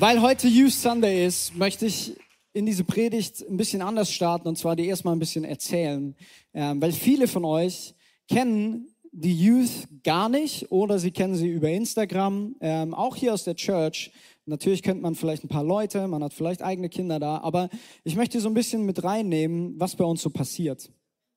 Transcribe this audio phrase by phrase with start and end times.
[0.00, 2.16] Weil heute Youth Sunday ist, möchte ich
[2.52, 6.16] in diese Predigt ein bisschen anders starten und zwar die erstmal ein bisschen erzählen.
[6.52, 7.94] Ähm, weil viele von euch
[8.28, 13.44] kennen die Youth gar nicht oder sie kennen sie über Instagram, ähm, auch hier aus
[13.44, 14.10] der Church.
[14.46, 17.68] Natürlich kennt man vielleicht ein paar Leute, man hat vielleicht eigene Kinder da, aber
[18.02, 20.90] ich möchte so ein bisschen mit reinnehmen, was bei uns so passiert.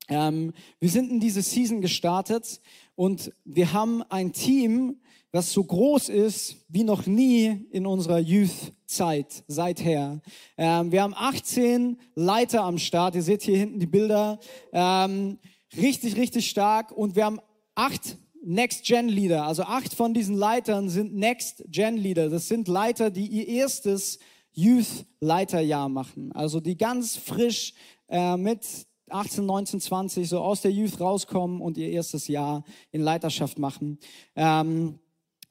[0.10, 2.60] Ähm, wir sind in diese Season gestartet
[2.96, 4.98] und wir haben ein Team,
[5.32, 10.22] das so groß ist wie noch nie in unserer Youth-Zeit seither.
[10.58, 13.16] Ähm, wir haben 18 Leiter am Start.
[13.16, 14.40] Ihr seht hier hinten die Bilder.
[14.72, 15.40] Ähm,
[15.76, 16.92] richtig, richtig stark.
[16.92, 17.40] Und wir haben
[17.76, 19.46] acht Next-Gen-Leader.
[19.46, 22.30] Also acht von diesen Leitern sind Next-Gen-Leader.
[22.30, 24.20] Das sind Leiter, die ihr erstes
[24.54, 26.32] Youth-Leiterjahr machen.
[26.32, 27.74] Also die ganz frisch
[28.08, 28.66] äh, mit
[29.10, 34.00] 18, 19, 20 so aus der Youth rauskommen und ihr erstes Jahr in Leiterschaft machen.
[34.36, 35.00] Ähm,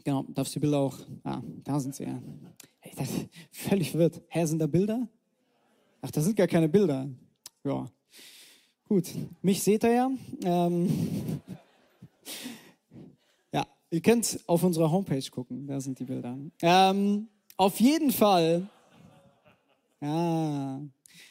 [0.06, 2.22] genau, darfst du die Bilder auch, ah, da sind sie ja.
[2.78, 3.08] Hey, das
[3.50, 4.22] völlig verwirrt.
[4.28, 5.08] Hä, sind da Bilder?
[6.00, 7.08] Ach, da sind gar keine Bilder.
[7.64, 7.90] Ja,
[8.88, 9.08] gut.
[9.42, 10.10] Mich seht ihr ja.
[10.44, 11.40] Ähm,
[13.52, 16.38] ja, ihr könnt auf unserer Homepage gucken, da sind die Bilder.
[16.62, 17.26] Ähm,
[17.56, 18.68] auf jeden Fall,
[20.00, 20.80] ja,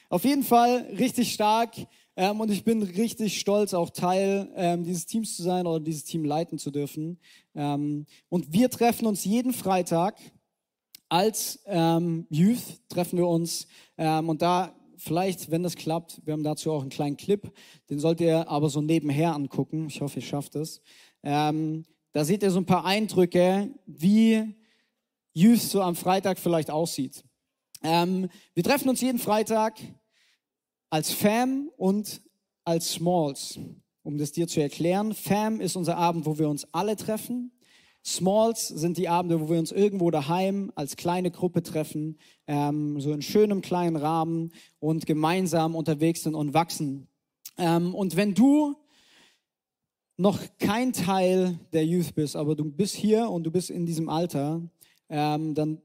[0.09, 1.75] auf jeden Fall richtig stark.
[2.17, 6.05] Ähm, und ich bin richtig stolz, auch Teil ähm, dieses Teams zu sein oder dieses
[6.05, 7.19] Team leiten zu dürfen.
[7.53, 10.17] Ähm, und wir treffen uns jeden Freitag
[11.09, 13.67] als ähm, Youth, treffen wir uns.
[13.97, 17.51] Ähm, und da vielleicht, wenn das klappt, wir haben dazu auch einen kleinen Clip,
[17.89, 19.87] den sollt ihr aber so nebenher angucken.
[19.87, 20.81] Ich hoffe, ihr schafft es.
[21.21, 24.55] Ähm, da seht ihr so ein paar Eindrücke, wie
[25.33, 27.25] Youth so am Freitag vielleicht aussieht.
[27.81, 29.75] wir treffen uns jeden Freitag
[30.95, 32.21] als Fam und
[32.63, 33.59] als Smalls.
[34.03, 37.51] Um das dir zu erklären, Fam ist unser Abend, wo wir uns alle treffen.
[38.01, 42.17] Smalls sind die Abende, wo wir uns irgendwo daheim als kleine Gruppe treffen,
[42.47, 47.09] ähm, so in schönem kleinen Rahmen und gemeinsam unterwegs sind und wachsen.
[47.57, 48.77] Ähm, und wenn du
[50.15, 54.07] noch kein Teil der Youth bist, aber du bist hier und du bist in diesem
[54.07, 54.61] Alter,
[55.09, 55.81] ähm, dann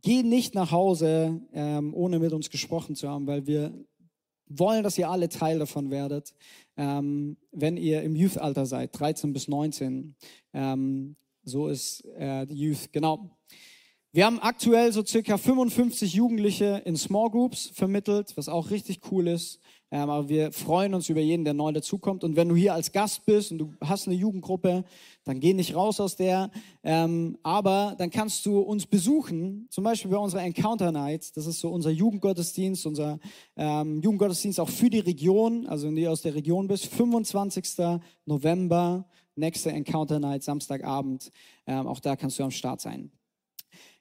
[0.00, 3.74] geh nicht nach Hause, ähm, ohne mit uns gesprochen zu haben, weil wir
[4.58, 6.34] wollen, dass ihr alle Teil davon werdet,
[6.76, 10.14] ähm, wenn ihr im Youth-Alter seid, 13 bis 19.
[10.54, 13.30] Ähm, so ist äh, Youth, genau.
[14.12, 19.26] Wir haben aktuell so circa 55 Jugendliche in Small Groups vermittelt, was auch richtig cool
[19.26, 19.58] ist.
[19.92, 22.24] Ähm, aber wir freuen uns über jeden, der neu dazukommt.
[22.24, 24.84] Und wenn du hier als Gast bist und du hast eine Jugendgruppe,
[25.24, 26.50] dann geh nicht raus aus der.
[26.82, 31.36] Ähm, aber dann kannst du uns besuchen, zum Beispiel bei unserer Encounter Night.
[31.36, 33.20] Das ist so unser Jugendgottesdienst, unser
[33.54, 35.66] ähm, Jugendgottesdienst auch für die Region.
[35.66, 38.00] Also wenn du aus der Region bist, 25.
[38.24, 39.04] November,
[39.36, 41.30] nächste Encounter Night, Samstagabend.
[41.66, 43.12] Ähm, auch da kannst du am Start sein.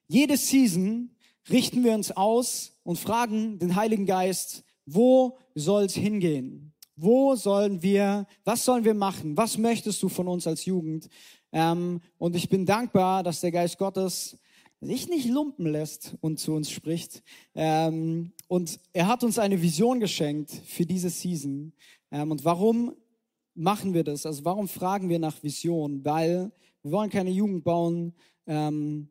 [0.08, 1.10] Jede Season
[1.50, 4.64] richten wir uns aus und fragen den Heiligen Geist,
[4.94, 6.74] wo soll es hingehen?
[6.96, 9.36] Wo sollen wir, was sollen wir machen?
[9.38, 11.08] Was möchtest du von uns als Jugend?
[11.52, 14.38] Ähm, und ich bin dankbar, dass der Geist Gottes
[14.82, 17.24] sich nicht lumpen lässt und zu uns spricht.
[17.56, 21.74] Ähm, und er hat uns eine Vision geschenkt für diese Season.
[22.12, 22.96] Ähm, und warum
[23.54, 24.26] machen wir das?
[24.26, 26.04] Also warum fragen wir nach Vision?
[26.04, 28.14] Weil wir wollen keine Jugend bauen,
[28.48, 29.10] ähm,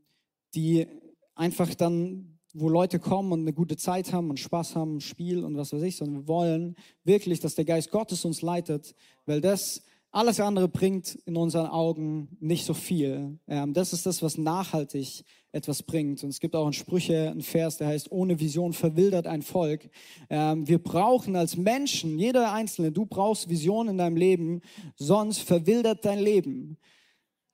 [0.55, 0.87] die
[1.35, 5.57] einfach dann wo Leute kommen und eine gute Zeit haben und Spaß haben, Spiel und
[5.57, 8.95] was weiß ich, sondern wir wollen wirklich, dass der Geist Gottes uns leitet,
[9.27, 13.39] weil das alles andere bringt in unseren Augen nicht so viel.
[13.47, 16.23] Ähm, das ist das, was nachhaltig etwas bringt.
[16.25, 19.89] Und es gibt auch in Sprüche einen Vers, der heißt, ohne Vision verwildert ein Volk.
[20.29, 24.63] Ähm, wir brauchen als Menschen, jeder Einzelne, du brauchst Vision in deinem Leben,
[24.97, 26.77] sonst verwildert dein Leben.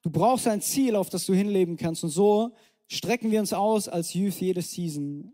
[0.03, 2.05] Du brauchst ein Ziel, auf das du hinleben kannst.
[2.05, 2.53] Und so
[2.89, 5.33] strecken wir uns aus als Youth jede Season.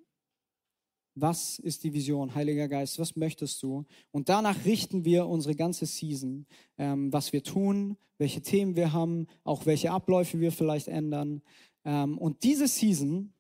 [1.15, 2.99] Was ist die Vision, Heiliger Geist?
[2.99, 3.85] Was möchtest du?
[4.13, 6.47] Und danach richten wir unsere ganze Season,
[6.79, 11.43] ähm, was wir tun, welche Themen wir haben, auch welche Abläufe wir vielleicht ändern.
[11.85, 13.33] Ähm, und diese Season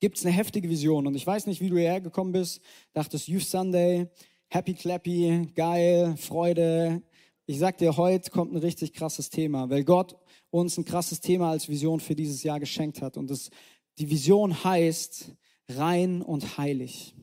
[0.00, 1.06] gibt es eine heftige Vision.
[1.06, 2.60] Und ich weiß nicht, wie du hierher gekommen bist,
[2.92, 4.08] dachtest Youth Sunday,
[4.48, 7.02] Happy Clappy, geil, Freude.
[7.46, 10.16] Ich sag dir, heute kommt ein richtig krasses Thema, weil Gott
[10.60, 13.16] uns ein krasses Thema als Vision für dieses Jahr geschenkt hat.
[13.16, 13.50] Und das,
[13.98, 15.32] die Vision heißt
[15.68, 17.14] rein und heilig.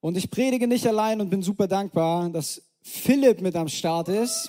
[0.00, 4.48] Und ich predige nicht allein und bin super dankbar, dass Philipp mit am Start ist.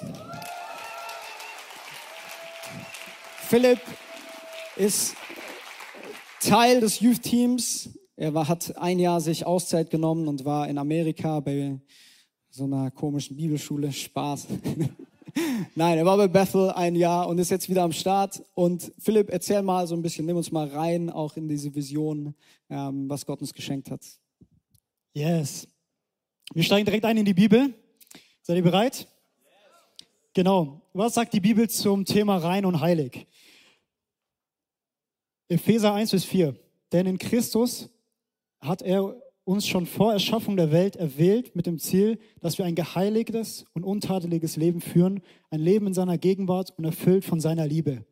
[3.49, 3.81] Philipp
[4.77, 5.15] ist
[6.39, 7.89] Teil des Youth Teams.
[8.15, 11.79] Er war, hat ein Jahr sich Auszeit genommen und war in Amerika bei
[12.49, 13.91] so einer komischen Bibelschule.
[13.91, 14.47] Spaß.
[15.75, 18.44] Nein, er war bei Bethel ein Jahr und ist jetzt wieder am Start.
[18.54, 22.36] Und Philipp, erzähl mal so ein bisschen, nimm uns mal rein, auch in diese Vision,
[22.69, 24.01] ähm, was Gott uns geschenkt hat.
[25.13, 25.68] Yes.
[26.54, 27.74] Wir steigen direkt ein in die Bibel.
[28.42, 29.07] Seid ihr bereit?
[30.33, 30.81] Genau.
[30.94, 33.28] Was sagt die Bibel zum Thema rein und heilig?
[35.48, 36.56] Epheser 1 bis 4.
[36.92, 37.89] Denn in Christus
[38.60, 42.75] hat er uns schon vor Erschaffung der Welt erwählt mit dem Ziel, dass wir ein
[42.75, 48.05] geheiligtes und untadeliges Leben führen, ein Leben in seiner Gegenwart und erfüllt von seiner Liebe.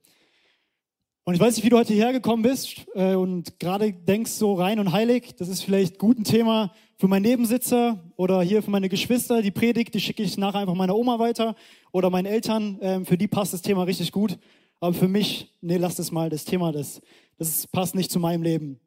[1.29, 4.55] Und ich weiß nicht, wie du heute hierher gekommen bist äh, und gerade denkst so
[4.55, 8.71] rein und heilig, das ist vielleicht gut ein Thema für meinen Nebensitzer oder hier für
[8.71, 9.43] meine Geschwister.
[9.43, 11.55] Die Predigt, die schicke ich nachher einfach meiner Oma weiter
[11.91, 12.79] oder meinen Eltern.
[12.81, 14.39] Ähm, für die passt das Thema richtig gut.
[14.79, 16.99] Aber für mich, nee, lass das mal, das Thema, das,
[17.37, 18.79] das passt nicht zu meinem Leben.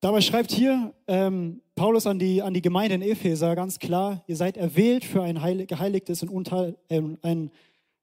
[0.00, 4.36] Dabei schreibt hier ähm, Paulus an die, an die Gemeinde in Epheser ganz klar, ihr
[4.36, 7.50] seid erwählt für ein heilig, geheiligtes und unteil, ähm, ein,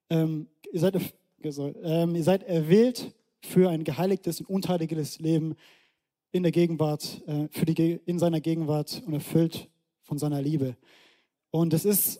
[0.09, 0.97] ähm, ihr, seid,
[1.83, 5.55] ähm, ihr seid erwählt für ein geheiligtes und unteiliges Leben
[6.33, 9.69] in der Gegenwart, äh, für die, in seiner Gegenwart und erfüllt
[10.03, 10.75] von seiner Liebe.
[11.49, 12.19] Und es ist,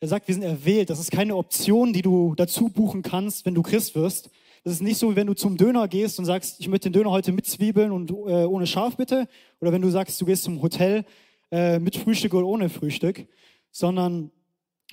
[0.00, 0.88] er sagt, wir sind erwählt.
[0.88, 4.30] Das ist keine Option, die du dazu buchen kannst, wenn du Christ wirst,
[4.64, 6.92] das ist nicht so, wie wenn du zum Döner gehst und sagst, ich möchte den
[6.92, 9.26] Döner heute mit Zwiebeln und äh, ohne Schaf bitte.
[9.60, 11.04] Oder wenn du sagst, du gehst zum Hotel
[11.50, 13.26] äh, mit Frühstück oder ohne Frühstück.
[13.72, 14.30] Sondern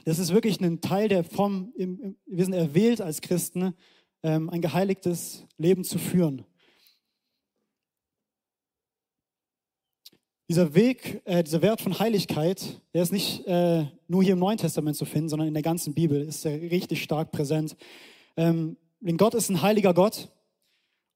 [0.05, 1.23] das ist wirklich ein Teil der
[1.75, 3.75] im, wir sind erwählt als Christen,
[4.23, 6.45] ähm, ein geheiligtes Leben zu führen.
[10.49, 14.57] Dieser Weg, äh, dieser Wert von Heiligkeit, der ist nicht äh, nur hier im Neuen
[14.57, 17.75] Testament zu finden, sondern in der ganzen Bibel ist er richtig stark präsent.
[18.35, 20.29] Ähm, denn Gott ist ein heiliger Gott.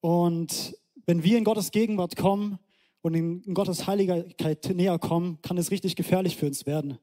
[0.01, 0.75] Und
[1.05, 2.59] wenn wir in Gottes Gegenwart kommen
[3.01, 6.97] und in Gottes Heiligkeit näher kommen, kann es richtig gefährlich für uns werden.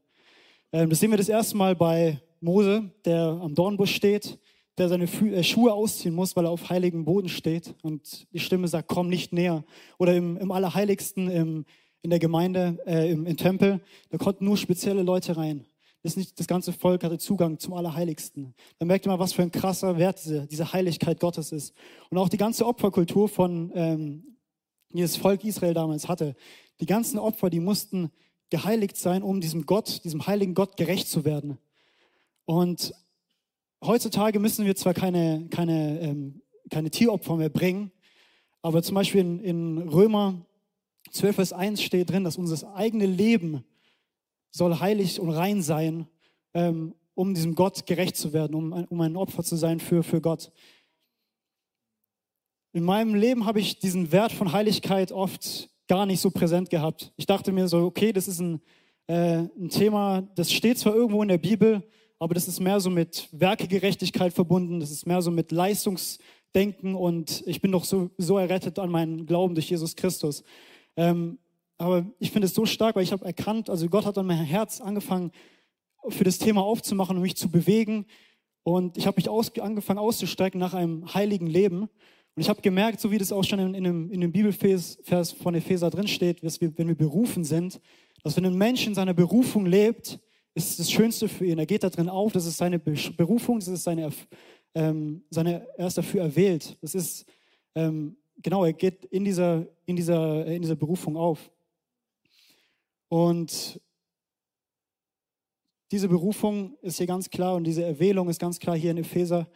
[0.72, 4.38] Ähm, das sehen wir das erste Mal bei Mose, der am Dornbusch steht,
[4.78, 7.74] der seine äh, Schuhe ausziehen muss, weil er auf heiligem Boden steht.
[7.82, 9.64] Und die Stimme sagt, komm nicht näher.
[9.98, 11.64] Oder im, im Allerheiligsten im,
[12.02, 15.66] in der Gemeinde, äh, im, im Tempel, da konnten nur spezielle Leute rein.
[16.02, 18.54] Das, nicht, das ganze Volk hatte Zugang zum Allerheiligsten.
[18.78, 21.74] Da merkt ihr mal, was für ein krasser Wert diese, diese Heiligkeit Gottes ist.
[22.08, 24.36] Und auch die ganze Opferkultur von, ähm,
[24.92, 26.36] die das Volk Israel damals hatte.
[26.80, 28.10] Die ganzen Opfer, die mussten
[28.48, 31.58] geheiligt sein, um diesem Gott, diesem heiligen Gott gerecht zu werden.
[32.46, 32.94] Und
[33.84, 37.92] heutzutage müssen wir zwar keine, keine, ähm, keine Tieropfer mehr bringen,
[38.62, 40.46] aber zum Beispiel in, in Römer
[41.10, 43.64] 12, Vers 1 steht drin, dass unser eigenes Leben
[44.50, 46.06] soll heilig und rein sein,
[46.54, 50.20] ähm, um diesem Gott gerecht zu werden, um, um ein Opfer zu sein für, für
[50.20, 50.50] Gott.
[52.72, 57.12] In meinem Leben habe ich diesen Wert von Heiligkeit oft gar nicht so präsent gehabt.
[57.16, 58.60] Ich dachte mir so, okay, das ist ein,
[59.08, 61.82] äh, ein Thema, das steht zwar irgendwo in der Bibel,
[62.20, 67.42] aber das ist mehr so mit Werkegerechtigkeit verbunden, das ist mehr so mit Leistungsdenken und
[67.46, 70.44] ich bin doch so, so errettet an meinen Glauben durch Jesus Christus.
[70.96, 71.38] Ähm,
[71.80, 74.44] aber ich finde es so stark, weil ich habe erkannt, also Gott hat an mein
[74.44, 75.32] Herz angefangen,
[76.08, 78.04] für das Thema aufzumachen und mich zu bewegen.
[78.62, 81.80] Und ich habe mich aus, angefangen auszustrecken nach einem heiligen Leben.
[81.80, 81.90] Und
[82.36, 84.98] ich habe gemerkt, so wie das auch schon in, in, dem, in dem Bibelvers
[85.42, 87.80] von Epheser drin steht, dass wir, wenn wir berufen sind,
[88.22, 90.20] dass wenn ein Mensch in seiner Berufung lebt,
[90.54, 91.58] ist das Schönste für ihn.
[91.58, 94.10] Er geht da drin auf, das ist seine Berufung, das ist seine,
[94.74, 96.76] ähm, seine er ist dafür erwählt.
[96.82, 97.24] Das ist,
[97.74, 101.50] ähm, genau, er geht in dieser, in, dieser, in dieser Berufung auf.
[103.10, 103.80] Und
[105.90, 109.50] diese Berufung ist hier ganz klar und diese Erwählung ist ganz klar hier in Epheser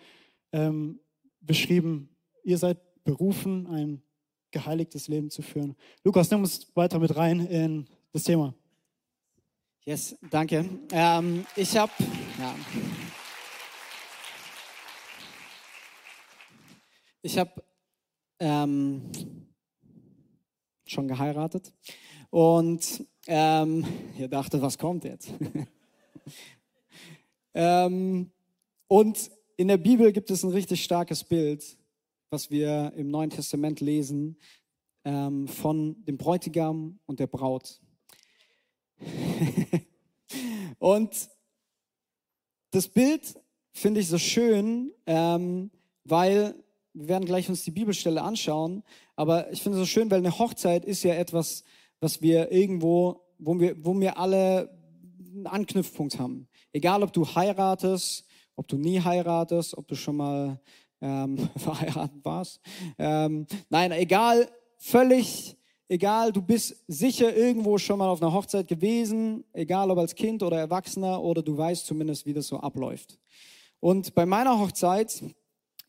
[0.52, 0.98] ähm,
[1.40, 2.08] beschrieben.
[2.42, 4.02] Ihr seid berufen, ein
[4.50, 5.76] geheiligtes Leben zu führen.
[6.02, 8.54] Lukas, nimm uns weiter mit rein in das Thema.
[9.84, 10.68] Yes, danke.
[10.90, 11.92] Ähm, ich habe
[12.38, 12.56] ja,
[17.22, 17.62] ich habe
[18.40, 19.12] ähm,
[20.86, 21.72] schon geheiratet
[22.30, 23.84] und ähm,
[24.18, 25.32] ihr dachte, was kommt jetzt?
[27.54, 28.30] ähm,
[28.88, 31.76] und in der Bibel gibt es ein richtig starkes Bild,
[32.30, 34.36] was wir im Neuen Testament lesen,
[35.04, 37.80] ähm, von dem Bräutigam und der Braut.
[40.78, 41.30] und
[42.70, 43.40] das Bild
[43.72, 45.70] finde ich so schön, ähm,
[46.04, 46.54] weil
[46.92, 48.82] wir werden gleich uns die Bibelstelle anschauen,
[49.16, 51.64] aber ich finde es so schön, weil eine Hochzeit ist ja etwas,
[52.04, 54.68] was wir irgendwo, wo wir, wo wir alle
[55.34, 56.46] einen Anknüpfpunkt haben.
[56.70, 60.60] Egal, ob du heiratest, ob du nie heiratest, ob du schon mal
[61.00, 62.60] ähm, verheiratet warst.
[62.98, 65.56] Ähm, nein, egal, völlig
[65.88, 70.42] egal, du bist sicher irgendwo schon mal auf einer Hochzeit gewesen, egal ob als Kind
[70.42, 73.18] oder Erwachsener oder du weißt zumindest, wie das so abläuft.
[73.80, 75.24] Und bei meiner Hochzeit,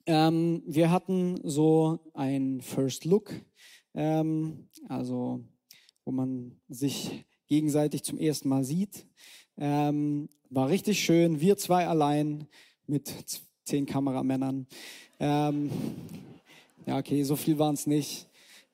[0.06, 3.34] ähm, wir hatten so ein First Look,
[3.94, 5.44] ähm, also
[6.06, 9.06] wo man sich gegenseitig zum ersten Mal sieht.
[9.58, 12.48] Ähm, war richtig schön, wir zwei allein
[12.88, 13.12] mit
[13.64, 14.68] zehn Kameramännern.
[15.20, 15.72] Ähm,
[16.86, 18.28] ja, okay, so viel waren es nicht.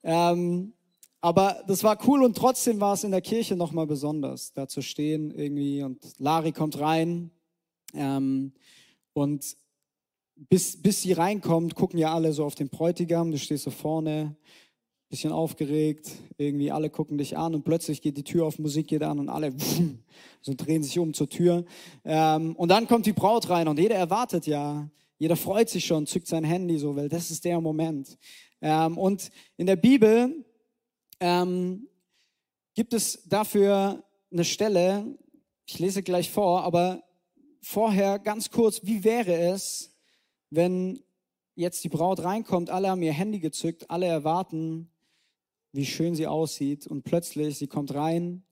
[0.03, 0.73] Ähm,
[1.21, 4.81] aber das war cool und trotzdem war es in der Kirche nochmal besonders, da zu
[4.81, 7.29] stehen irgendwie und Lari kommt rein
[7.93, 8.53] ähm,
[9.13, 9.55] und
[10.35, 14.35] bis, bis sie reinkommt, gucken ja alle so auf den Bräutigam, du stehst so vorne,
[15.11, 19.03] bisschen aufgeregt, irgendwie alle gucken dich an und plötzlich geht die Tür auf, Musik geht
[19.03, 19.53] an und alle
[20.41, 21.65] so drehen sich um zur Tür.
[22.05, 26.07] Ähm, und dann kommt die Braut rein und jeder erwartet ja, jeder freut sich schon,
[26.07, 28.17] zückt sein Handy so, weil das ist der Moment.
[28.61, 30.45] Ähm, und in der Bibel
[31.19, 31.87] ähm,
[32.73, 35.17] gibt es dafür eine Stelle,
[35.67, 37.03] ich lese gleich vor, aber
[37.61, 39.93] vorher ganz kurz, wie wäre es,
[40.49, 41.03] wenn
[41.55, 44.90] jetzt die Braut reinkommt, alle haben ihr Handy gezückt, alle erwarten,
[45.71, 48.43] wie schön sie aussieht und plötzlich, sie kommt rein,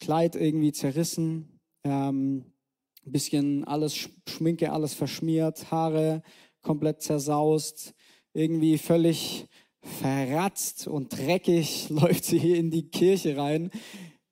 [0.00, 2.44] Kleid irgendwie zerrissen, ähm,
[3.04, 6.22] bisschen alles Schminke, alles verschmiert, Haare
[6.60, 7.94] komplett zersaust,
[8.32, 9.46] irgendwie völlig
[9.80, 13.70] verratzt und dreckig läuft sie hier in die Kirche rein.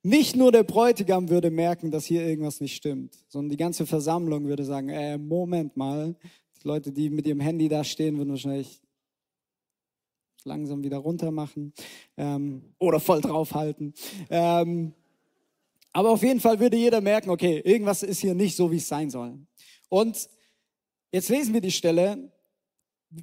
[0.03, 4.45] Nicht nur der Bräutigam würde merken, dass hier irgendwas nicht stimmt, sondern die ganze Versammlung
[4.45, 6.15] würde sagen, äh, Moment mal,
[6.61, 8.80] die Leute, die mit ihrem Handy da stehen, würden wahrscheinlich
[10.45, 11.73] langsam wieder runter machen
[12.17, 13.93] ähm, oder voll draufhalten.
[14.29, 14.93] Ähm,
[15.93, 18.87] aber auf jeden Fall würde jeder merken, okay, irgendwas ist hier nicht so, wie es
[18.87, 19.37] sein soll.
[19.89, 20.29] Und
[21.11, 22.31] jetzt lesen wir die Stelle,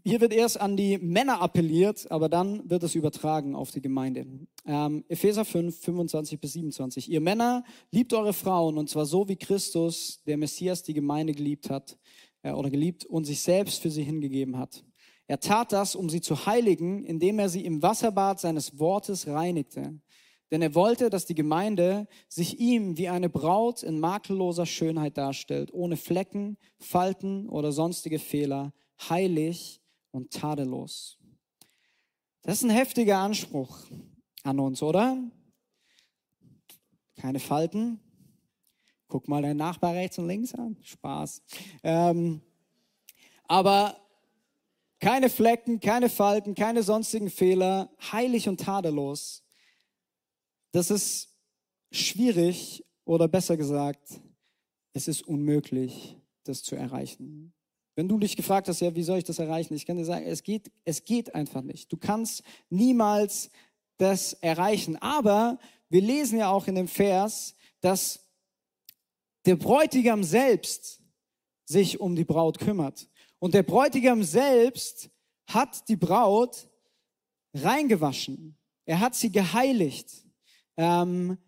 [0.04, 4.26] hier wird erst an die Männer appelliert, aber dann wird es übertragen auf die Gemeinde.
[4.66, 7.10] Ähm, Epheser 5, 25 bis 27.
[7.10, 11.70] Ihr Männer, liebt eure Frauen und zwar so wie Christus, der Messias, die Gemeinde geliebt
[11.70, 11.96] hat
[12.42, 14.84] äh, oder geliebt und sich selbst für sie hingegeben hat.
[15.28, 20.00] Er tat das, um sie zu heiligen, indem er sie im Wasserbad seines Wortes reinigte.
[20.50, 25.72] Denn er wollte, dass die Gemeinde sich ihm wie eine Braut in makelloser Schönheit darstellt,
[25.74, 28.72] ohne Flecken, Falten oder sonstige Fehler,
[29.10, 31.18] heilig und tadellos.
[32.40, 33.78] Das ist ein heftiger Anspruch
[34.44, 35.22] an uns, oder?
[37.16, 38.00] Keine Falten.
[39.08, 40.78] Guck mal deinen Nachbar rechts und links an.
[40.80, 41.42] Spaß.
[41.82, 42.40] Ähm,
[43.44, 44.07] aber
[45.00, 49.44] keine Flecken, keine Falten, keine sonstigen Fehler, heilig und tadellos.
[50.72, 51.34] Das ist
[51.90, 54.20] schwierig oder besser gesagt,
[54.92, 57.52] es ist unmöglich, das zu erreichen.
[57.94, 59.74] Wenn du dich gefragt hast, ja, wie soll ich das erreichen?
[59.74, 61.92] Ich kann dir sagen, es geht, es geht einfach nicht.
[61.92, 63.50] Du kannst niemals
[63.96, 64.96] das erreichen.
[64.96, 68.20] Aber wir lesen ja auch in dem Vers, dass
[69.46, 71.00] der Bräutigam selbst
[71.64, 73.08] sich um die Braut kümmert.
[73.38, 75.10] Und der Bräutigam selbst
[75.46, 76.68] hat die Braut
[77.54, 78.56] reingewaschen.
[78.84, 80.10] Er hat sie geheiligt.
[80.76, 81.38] Ähm,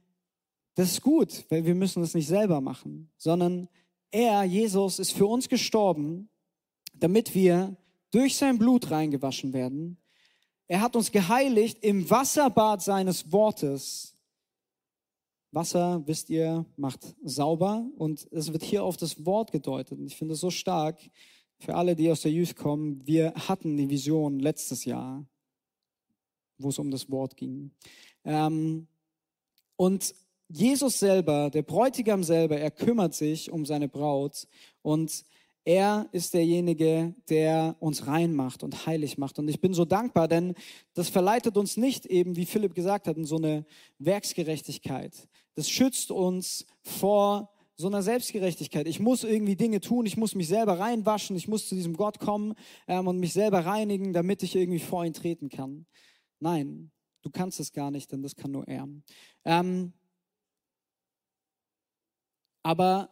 [0.74, 3.68] das ist gut, weil wir müssen das nicht selber machen, sondern
[4.10, 6.30] er, Jesus, ist für uns gestorben
[7.00, 7.76] damit wir
[8.10, 9.98] durch sein Blut reingewaschen werden.
[10.68, 14.16] Er hat uns geheiligt im Wasserbad seines Wortes.
[15.52, 19.98] Wasser, wisst ihr, macht sauber und es wird hier auf das Wort gedeutet.
[19.98, 20.98] Und ich finde es so stark
[21.60, 23.06] für alle, die aus der Youth kommen.
[23.06, 25.24] Wir hatten die Vision letztes Jahr,
[26.58, 27.70] wo es um das Wort ging.
[28.24, 28.86] Ähm,
[29.76, 30.14] und
[30.48, 34.48] Jesus selber, der Bräutigam selber, er kümmert sich um seine Braut
[34.82, 35.24] und
[35.64, 39.38] er ist derjenige, der uns rein macht und heilig macht.
[39.38, 40.54] Und ich bin so dankbar, denn
[40.94, 43.66] das verleitet uns nicht eben, wie Philipp gesagt hat, in so eine
[43.98, 45.28] Werksgerechtigkeit.
[45.54, 48.86] Das schützt uns vor so einer Selbstgerechtigkeit.
[48.86, 52.18] Ich muss irgendwie Dinge tun, ich muss mich selber reinwaschen, ich muss zu diesem Gott
[52.18, 52.54] kommen
[52.86, 55.86] ähm, und mich selber reinigen, damit ich irgendwie vor ihn treten kann.
[56.40, 56.90] Nein,
[57.22, 58.86] du kannst es gar nicht, denn das kann nur er.
[59.46, 59.94] Ähm,
[62.62, 63.08] aber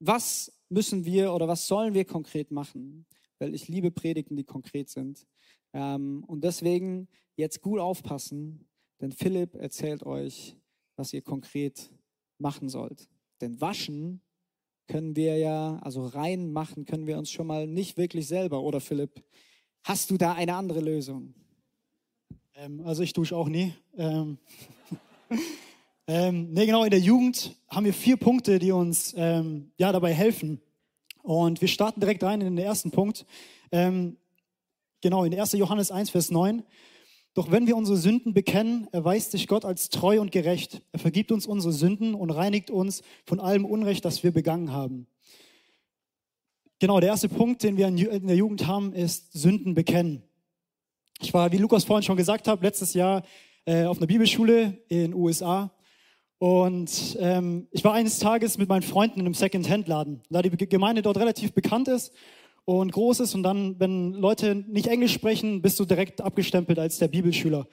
[0.00, 3.06] was müssen wir oder was sollen wir konkret machen?
[3.38, 5.26] Weil ich liebe Predigten, die konkret sind.
[5.72, 8.68] Ähm, und deswegen jetzt gut aufpassen,
[9.00, 10.56] denn Philipp erzählt euch,
[10.96, 11.90] was ihr konkret
[12.38, 13.08] machen sollt.
[13.40, 14.20] Denn waschen
[14.86, 19.22] können wir ja, also reinmachen können wir uns schon mal nicht wirklich selber, oder Philipp?
[19.82, 21.34] Hast du da eine andere Lösung?
[22.54, 23.72] Ähm, also ich dusche auch nie.
[23.96, 24.38] Ähm,
[26.06, 30.12] ähm, nee, genau, in der Jugend haben wir vier Punkte, die uns ähm, ja, dabei
[30.12, 30.60] helfen.
[31.22, 33.26] Und wir starten direkt rein in den ersten Punkt.
[33.72, 34.16] Ähm,
[35.00, 35.52] genau, in 1.
[35.52, 36.64] Johannes 1, Vers 9.
[37.34, 40.82] Doch wenn wir unsere Sünden bekennen, erweist sich Gott als treu und gerecht.
[40.92, 45.06] Er vergibt uns unsere Sünden und reinigt uns von allem Unrecht, das wir begangen haben.
[46.80, 50.22] Genau, der erste Punkt, den wir in der Jugend haben, ist Sünden bekennen.
[51.20, 53.22] Ich war, wie Lukas vorhin schon gesagt hat, letztes Jahr
[53.66, 55.70] äh, auf einer Bibelschule in den USA.
[56.38, 60.22] Und ähm, ich war eines Tages mit meinen Freunden in einem Second-Hand-Laden.
[60.30, 62.12] Da die Gemeinde dort relativ bekannt ist
[62.78, 66.98] und groß ist und dann, wenn Leute nicht Englisch sprechen, bist du direkt abgestempelt als
[66.98, 67.66] der Bibelschüler.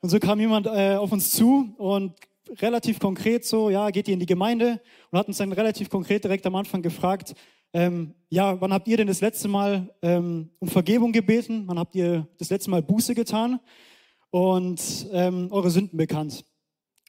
[0.00, 2.12] Und so kam jemand äh, auf uns zu und
[2.60, 6.24] relativ konkret so, ja, geht ihr in die Gemeinde und hat uns dann relativ konkret
[6.24, 7.34] direkt am Anfang gefragt,
[7.72, 11.64] ähm, ja, wann habt ihr denn das letzte Mal ähm, um Vergebung gebeten?
[11.66, 13.58] Wann habt ihr das letzte Mal Buße getan
[14.30, 16.44] und ähm, eure Sünden bekannt?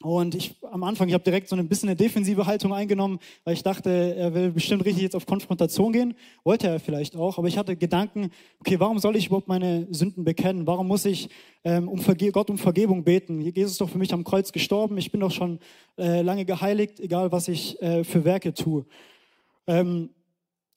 [0.06, 3.56] Und ich am Anfang, ich habe direkt so ein bisschen eine defensive Haltung eingenommen, weil
[3.56, 6.14] ich dachte, er will bestimmt richtig jetzt auf Konfrontation gehen.
[6.44, 10.24] Wollte er vielleicht auch, aber ich hatte Gedanken, okay, warum soll ich überhaupt meine Sünden
[10.24, 10.68] bekennen?
[10.68, 11.30] Warum muss ich
[11.64, 13.42] ähm, um Verge Gott um Vergebung beten?
[13.42, 14.96] Jesus ist doch für mich am Kreuz gestorben.
[15.00, 15.58] Ich bin doch schon
[15.98, 18.86] äh, lange geheiligt, egal was ich äh, für Werke tue.
[19.66, 20.12] Ähm,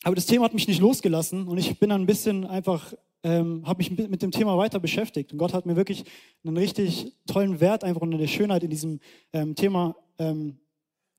[0.05, 3.67] aber das Thema hat mich nicht losgelassen und ich bin dann ein bisschen einfach, ähm,
[3.67, 5.33] habe mich mit dem Thema weiter beschäftigt.
[5.33, 6.05] Und Gott hat mir wirklich
[6.45, 9.01] einen richtig tollen Wert einfach eine Schönheit in diesem
[9.33, 10.59] ähm, Thema, ähm,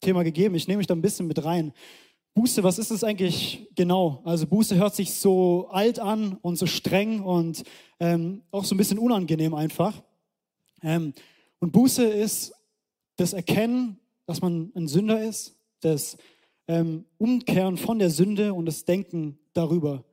[0.02, 0.56] Thema gegeben.
[0.56, 1.74] Ich nehme mich da ein bisschen mit rein.
[2.34, 4.22] Buße, was ist es eigentlich genau?
[4.24, 7.64] Also Buße hört sich so alt an und so streng und
[8.00, 10.02] ähm, auch so ein bisschen unangenehm einfach.
[10.82, 11.14] Ähm,
[11.60, 12.54] und Buße ist
[13.18, 16.18] das Erkennen, dass man ein Sünder ist, das
[16.68, 20.06] ähm, Umkehren von der Sünde und das Denken darüber.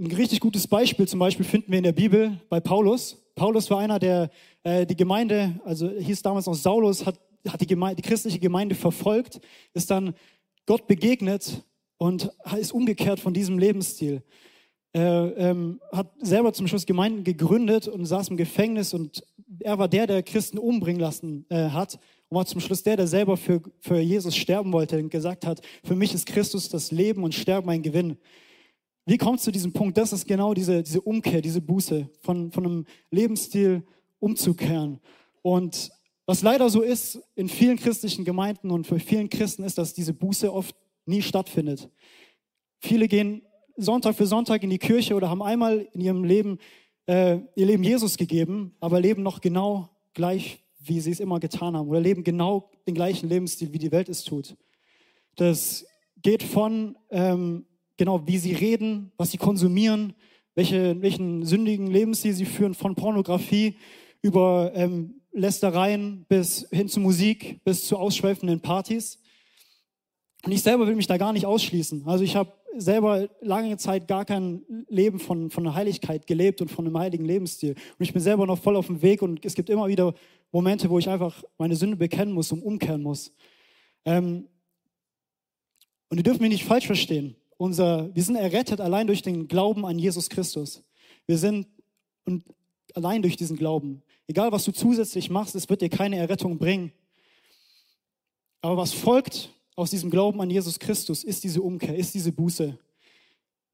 [0.00, 3.18] Ein richtig gutes Beispiel zum Beispiel finden wir in der Bibel bei Paulus.
[3.34, 4.30] Paulus war einer, der
[4.62, 8.74] äh, die Gemeinde, also hieß damals noch Saulus, hat, hat die, Gemeinde, die christliche Gemeinde
[8.74, 9.42] verfolgt,
[9.74, 10.14] ist dann
[10.64, 11.62] Gott begegnet
[11.98, 14.22] und ist umgekehrt von diesem Lebensstil.
[14.94, 19.22] Er ähm, hat selber zum Schluss Gemeinden gegründet und saß im Gefängnis und
[19.58, 21.98] er war der, der Christen umbringen lassen äh, hat
[22.30, 25.60] und war zum Schluss der, der selber für, für Jesus sterben wollte und gesagt hat,
[25.84, 28.16] für mich ist Christus das Leben und Sterben ein Gewinn.
[29.10, 29.98] Wie kommt es zu diesem Punkt?
[29.98, 33.82] Das ist genau diese, diese Umkehr, diese Buße, von, von einem Lebensstil
[34.20, 35.00] umzukehren.
[35.42, 35.90] Und
[36.26, 40.14] was leider so ist in vielen christlichen Gemeinden und für vielen Christen ist, dass diese
[40.14, 41.90] Buße oft nie stattfindet.
[42.78, 43.42] Viele gehen
[43.76, 46.58] Sonntag für Sonntag in die Kirche oder haben einmal in ihrem Leben
[47.06, 51.76] äh, ihr Leben Jesus gegeben, aber leben noch genau gleich wie sie es immer getan
[51.76, 54.56] haben oder leben genau den gleichen Lebensstil, wie die Welt es tut.
[55.34, 55.84] Das
[56.22, 57.66] geht von, ähm,
[58.00, 60.14] genau, wie sie reden, was sie konsumieren,
[60.54, 63.76] welche, welchen sündigen Lebensstil sie führen, von Pornografie
[64.22, 69.18] über ähm, Lästereien bis hin zu Musik, bis zu ausschweifenden Partys.
[70.46, 72.04] Und ich selber will mich da gar nicht ausschließen.
[72.06, 76.70] Also ich habe selber lange Zeit gar kein Leben von, von der Heiligkeit gelebt und
[76.70, 77.72] von einem heiligen Lebensstil.
[77.72, 80.14] Und ich bin selber noch voll auf dem Weg und es gibt immer wieder
[80.52, 83.30] Momente, wo ich einfach meine Sünde bekennen muss und umkehren muss.
[84.06, 84.48] Ähm,
[86.08, 87.36] und ihr dürft mich nicht falsch verstehen.
[87.60, 90.82] Unser, wir sind errettet allein durch den Glauben an Jesus Christus.
[91.26, 91.66] Wir sind
[92.24, 92.42] und
[92.94, 94.00] allein durch diesen Glauben.
[94.26, 96.90] Egal, was du zusätzlich machst, es wird dir keine Errettung bringen.
[98.62, 102.78] Aber was folgt aus diesem Glauben an Jesus Christus ist diese Umkehr, ist diese Buße.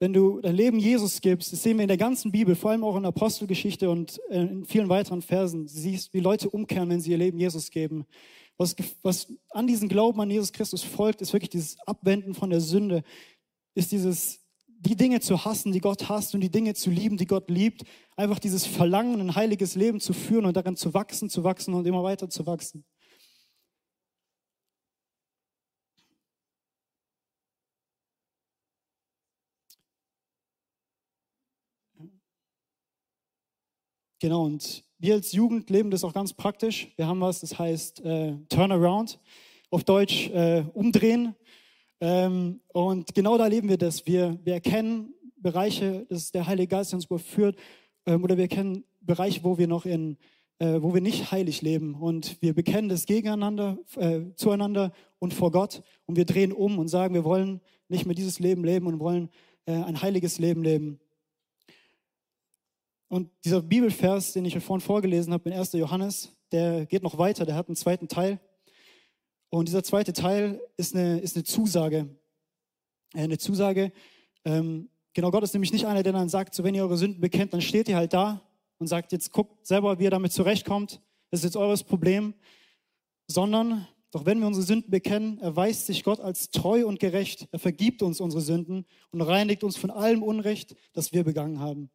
[0.01, 2.83] Wenn du dein Leben Jesus gibst, das sehen wir in der ganzen Bibel, vor allem
[2.83, 7.01] auch in der Apostelgeschichte und äh, in vielen weiteren Versen, siehst, wie Leute umkehren, wenn
[7.01, 8.05] sie ihr Leben Jesus geben.
[8.59, 12.61] Was, was an diesen Glauben an Jesus Christus folgt, ist wirklich dieses Abwenden von der
[12.61, 13.05] Sünde,
[13.77, 17.27] ist dieses, die Dinge zu hassen, die Gott hasst und die Dinge zu lieben, die
[17.27, 17.83] Gott liebt.
[18.17, 21.87] Einfach dieses Verlangen, ein heiliges Leben zu führen und darin zu wachsen, zu wachsen und
[21.87, 22.85] immer weiter zu wachsen.
[34.19, 36.89] Genau, und wir als Jugend leben das auch ganz praktisch.
[36.97, 39.21] Wir haben was, das heißt äh, Turnaround,
[39.69, 41.37] auf Deutsch äh, umdrehen.
[42.01, 44.07] Ähm, und genau da leben wir das.
[44.07, 47.57] Wir, wir erkennen Bereiche, dass der Heilige Geist uns überführt,
[48.07, 50.17] ähm, oder wir erkennen Bereiche, wo wir noch in,
[50.59, 51.95] äh, wo wir nicht heilig leben.
[51.95, 55.83] Und wir bekennen das gegeneinander, äh, zueinander und vor Gott.
[56.07, 59.31] Und wir drehen um und sagen, wir wollen nicht mehr dieses Leben leben und wollen
[59.67, 61.01] äh, ein heiliges Leben leben.
[63.09, 65.73] Und dieser Bibelvers, den ich vorhin vorgelesen habe in 1.
[65.75, 68.41] Johannes, der geht noch weiter, der hat einen zweiten Teil.
[69.51, 72.09] Und dieser zweite Teil ist eine, ist eine Zusage.
[73.15, 73.93] Äh, eine Zusage,
[74.45, 77.21] ähm, genau, Gott ist nämlich nicht einer, der dann sagt, so wenn ihr eure Sünden
[77.21, 78.43] bekennt, dann steht ihr halt da
[78.79, 81.01] und sagt, jetzt guckt selber, wie ihr damit zurechtkommt.
[81.31, 82.35] Das ist jetzt eures Problem.
[83.27, 87.49] Sondern, doch wenn wir unsere Sünden bekennen, erweist sich Gott als treu und gerecht.
[87.51, 91.91] Er vergibt uns unsere Sünden und reinigt uns von allem Unrecht, das wir begangen haben.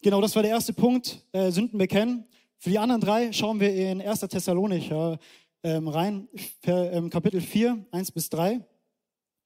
[0.00, 2.24] genau, das war der erste Punkt, äh, Sünden bekennen.
[2.56, 4.20] Für die anderen drei schauen wir in 1.
[4.20, 5.18] Thessalonicher
[5.62, 6.28] ähm, rein,
[6.66, 8.60] ähm, Kapitel 4, 1 bis 3.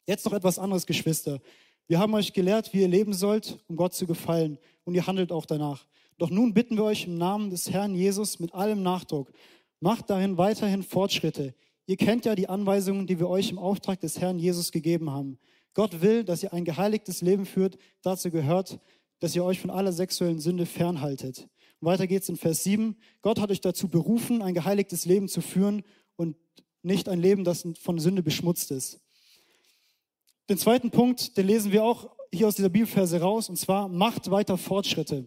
[0.07, 1.41] Jetzt noch etwas anderes, Geschwister.
[1.89, 5.33] Wir haben euch gelehrt, wie ihr leben sollt, um Gott zu gefallen, und ihr handelt
[5.33, 5.87] auch danach.
[6.19, 9.33] Doch nun bitten wir euch im Namen des Herrn Jesus mit allem Nachdruck,
[9.81, 11.55] macht darin weiterhin Fortschritte.
[11.87, 15.39] Ihr kennt ja die Anweisungen, die wir euch im Auftrag des Herrn Jesus gegeben haben.
[15.75, 17.79] Gott will, dass ihr ein geheiligtes Leben führt.
[18.03, 18.79] Dazu gehört,
[19.19, 21.49] dass ihr euch von aller sexuellen Sünde fernhaltet.
[21.81, 22.97] Weiter geht's in Vers 7.
[23.23, 25.83] Gott hat euch dazu berufen, ein geheiligtes Leben zu führen
[26.83, 29.01] nicht ein Leben, das von Sünde beschmutzt ist.
[30.49, 34.31] Den zweiten Punkt, den lesen wir auch hier aus dieser Bibelverse raus, und zwar macht
[34.31, 35.27] weiter Fortschritte.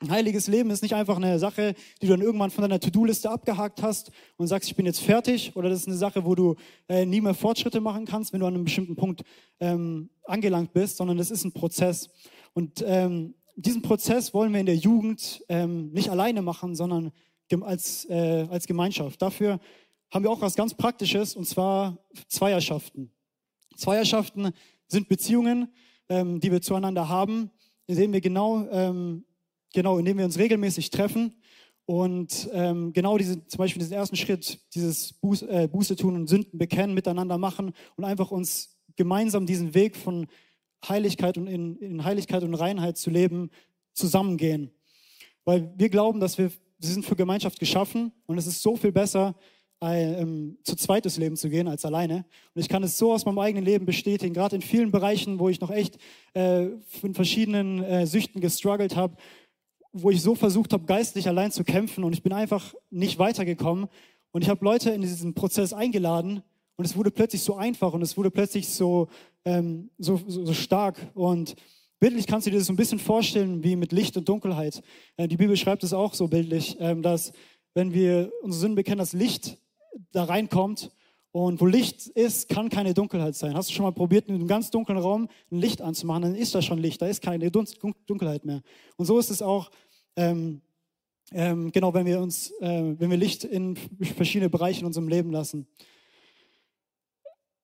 [0.00, 3.30] Ein heiliges Leben ist nicht einfach eine Sache, die du dann irgendwann von deiner To-Do-Liste
[3.30, 6.56] abgehakt hast und sagst, ich bin jetzt fertig, oder das ist eine Sache, wo du
[6.88, 9.22] äh, nie mehr Fortschritte machen kannst, wenn du an einem bestimmten Punkt
[9.60, 12.10] ähm, angelangt bist, sondern das ist ein Prozess.
[12.52, 17.12] Und ähm, diesen Prozess wollen wir in der Jugend ähm, nicht alleine machen, sondern
[17.62, 19.22] als, äh, als Gemeinschaft.
[19.22, 19.60] Dafür
[20.12, 23.10] haben wir auch was ganz Praktisches, und zwar Zweierschaften.
[23.76, 24.52] Zweierschaften
[24.86, 25.72] sind Beziehungen,
[26.08, 27.50] ähm, die wir zueinander haben,
[27.86, 29.24] indem wir genau, ähm,
[29.72, 31.34] genau, indem wir uns regelmäßig treffen
[31.86, 36.28] und ähm, genau diese, zum Beispiel diesen ersten Schritt, dieses Buße, äh, Buße tun und
[36.28, 40.26] Sünden bekennen, miteinander machen und einfach uns gemeinsam diesen Weg von
[40.88, 43.50] Heiligkeit und in, in Heiligkeit und Reinheit zu leben,
[43.92, 44.70] zusammengehen.
[45.44, 48.92] Weil wir glauben, dass wir, wir sind für Gemeinschaft geschaffen und es ist so viel
[48.92, 49.34] besser,
[49.80, 52.24] ähm, zu zweit durchs Leben zu gehen als alleine.
[52.54, 55.48] Und ich kann es so aus meinem eigenen Leben bestätigen, gerade in vielen Bereichen, wo
[55.48, 55.98] ich noch echt
[56.34, 56.68] äh,
[57.02, 59.16] in verschiedenen äh, Süchten gestruggelt habe,
[59.92, 63.88] wo ich so versucht habe, geistlich allein zu kämpfen und ich bin einfach nicht weitergekommen.
[64.32, 66.42] Und ich habe Leute in diesen Prozess eingeladen
[66.76, 69.08] und es wurde plötzlich so einfach und es wurde plötzlich so,
[69.44, 70.96] ähm, so, so, so stark.
[71.14, 71.54] Und
[72.00, 74.82] bildlich kannst du dir das so ein bisschen vorstellen wie mit Licht und Dunkelheit.
[75.16, 77.32] Äh, die Bibel schreibt es auch so bildlich, ähm, dass
[77.74, 79.58] wenn wir unsere Sünden bekennen, das Licht
[80.12, 80.90] da reinkommt.
[81.32, 83.54] Und wo Licht ist, kann keine Dunkelheit sein.
[83.54, 86.54] Hast du schon mal probiert, in einem ganz dunklen Raum ein Licht anzumachen, dann ist
[86.54, 88.62] da schon Licht, da ist keine Dunkelheit mehr.
[88.96, 89.72] Und so ist es auch,
[90.14, 90.60] ähm,
[91.32, 93.76] ähm, genau, wenn wir uns, äh, wenn wir Licht in
[94.16, 95.66] verschiedene Bereiche in unserem Leben lassen.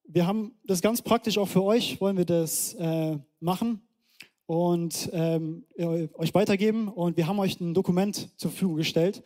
[0.03, 3.83] Wir haben das ganz praktisch auch für euch, wollen wir das äh, machen
[4.47, 6.89] und ähm, euch weitergeben.
[6.89, 9.23] Und wir haben euch ein Dokument zur Verfügung gestellt.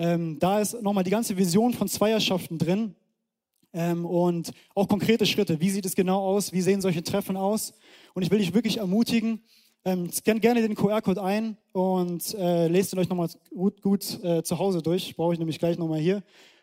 [0.00, 2.94] Ähm, da ist nochmal die ganze Vision von Zweierschaften drin
[3.74, 5.60] ähm, und auch konkrete Schritte.
[5.60, 6.54] Wie sieht es genau aus?
[6.54, 7.74] Wie sehen solche Treffen aus?
[8.14, 9.42] Und ich will dich wirklich ermutigen,
[9.84, 14.42] ähm, scannt gerne den QR-Code ein und äh, lest ihn euch nochmal gut, gut äh,
[14.42, 15.14] zu Hause durch.
[15.16, 16.22] Brauche ich nämlich gleich nochmal hier.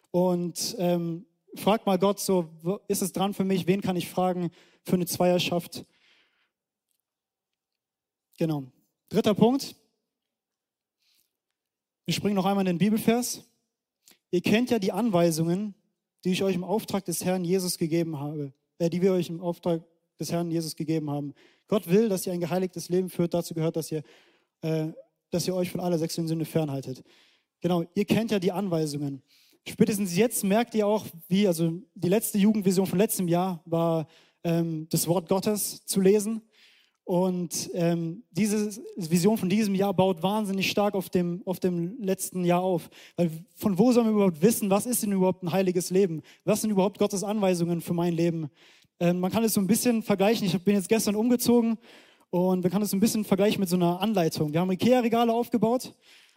[0.09, 2.49] Und ähm, fragt mal Gott so,
[2.87, 3.67] ist es dran für mich?
[3.67, 4.49] Wen kann ich fragen
[4.83, 5.85] für eine Zweierschaft?
[8.39, 8.63] Genau.
[9.09, 9.75] Dritter Punkt.
[12.07, 13.43] Wir springen noch einmal in den Bibelvers.
[14.31, 15.75] Ihr kennt ja die Anweisungen,
[16.23, 19.41] die ich euch im Auftrag des Herrn Jesus gegeben habe, äh, die wir euch im
[19.41, 19.83] Auftrag
[20.17, 21.33] des Herrn Jesus gegeben haben.
[21.67, 23.33] Gott will, dass ihr ein geheiligtes Leben führt.
[23.33, 24.03] Dazu gehört, dass ihr,
[24.61, 24.87] äh,
[25.31, 27.03] dass ihr euch von aller sexuellen Sünde fernhaltet.
[27.59, 29.21] Genau, ihr kennt ja die Anweisungen.
[29.67, 34.07] Spätestens jetzt merkt ihr auch, wie, also die letzte Jugendvision von letztem Jahr war,
[34.45, 36.41] ähm, das Wort Gottes zu lesen.
[37.07, 42.43] Und ähm, diese Vision von diesem Jahr baut wahnsinnig stark auf dem, auf dem letzten
[42.43, 42.89] Jahr auf.
[43.15, 46.21] Weil von wo sollen wir überhaupt wissen, was ist denn überhaupt ein heiliges Leben?
[46.43, 48.49] Was sind überhaupt Gottes Anweisungen für mein Leben?
[48.99, 50.47] Ähm, man kann es so ein bisschen vergleichen.
[50.47, 51.77] Ich bin jetzt gestern umgezogen
[52.29, 54.51] und man kann es so ein bisschen vergleichen mit so einer Anleitung.
[54.51, 55.93] Wir haben Ikea-Regale aufgebaut